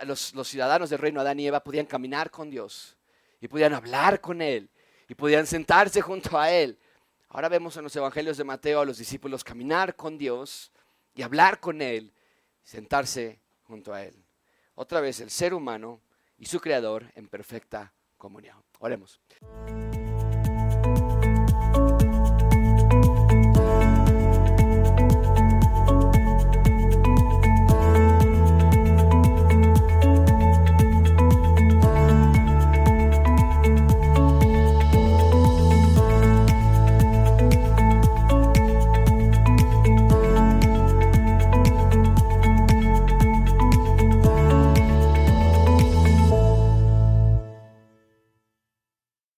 [0.04, 2.98] los, ciudadanos del reino Adán y Eva podían caminar con Dios
[3.42, 4.70] y podían hablar con Él
[5.08, 6.78] y podían sentarse junto a Él.
[7.28, 10.72] Ahora vemos en los evangelios de Mateo a los discípulos caminar con Dios
[11.14, 12.14] y hablar con Él,
[12.62, 14.14] sentarse junto a Él.
[14.76, 16.00] Otra vez el ser humano
[16.38, 18.62] y su creador en perfecta comunión.
[18.78, 19.20] Oremos.